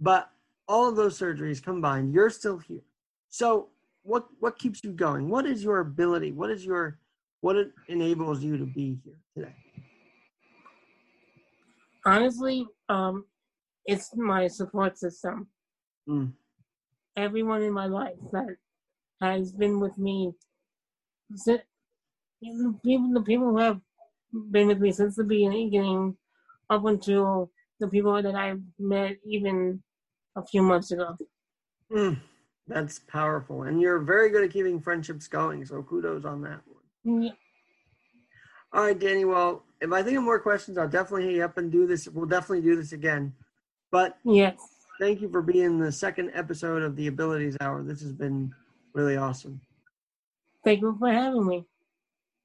[0.00, 0.30] But
[0.68, 2.82] all of those surgeries combined, you're still here.
[3.30, 3.68] So
[4.02, 5.28] what what keeps you going?
[5.28, 6.32] What is your ability?
[6.32, 6.98] What is your
[7.40, 7.56] what
[7.88, 9.54] enables you to be here today?
[12.06, 13.24] Honestly, um,
[13.84, 15.48] it's my support system.
[16.08, 16.32] Mm.
[17.16, 18.56] Everyone in my life that
[19.20, 20.32] has been with me,
[21.34, 21.58] si-
[22.40, 23.80] the people, the people who have
[24.50, 26.16] been with me since the beginning,
[26.70, 27.50] up until
[27.80, 29.82] the people that I met even
[30.36, 31.16] a few months ago.
[31.90, 32.20] Mm.
[32.68, 33.62] That's powerful.
[33.64, 35.64] And you're very good at keeping friendships going.
[35.64, 37.22] So kudos on that one.
[37.22, 37.30] Yeah.
[38.72, 39.24] All right, Danny.
[39.24, 42.08] Well, if I think of more questions, I'll definitely hit you up and do this.
[42.08, 43.34] We'll definitely do this again.
[43.90, 44.56] But Yes.
[45.00, 47.82] thank you for being the second episode of the Abilities Hour.
[47.82, 48.54] This has been
[48.94, 49.60] really awesome.
[50.64, 51.66] Thank you for having me.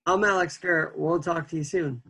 [0.05, 0.97] I'm Alex Garrett.
[0.97, 2.01] We'll talk to you soon.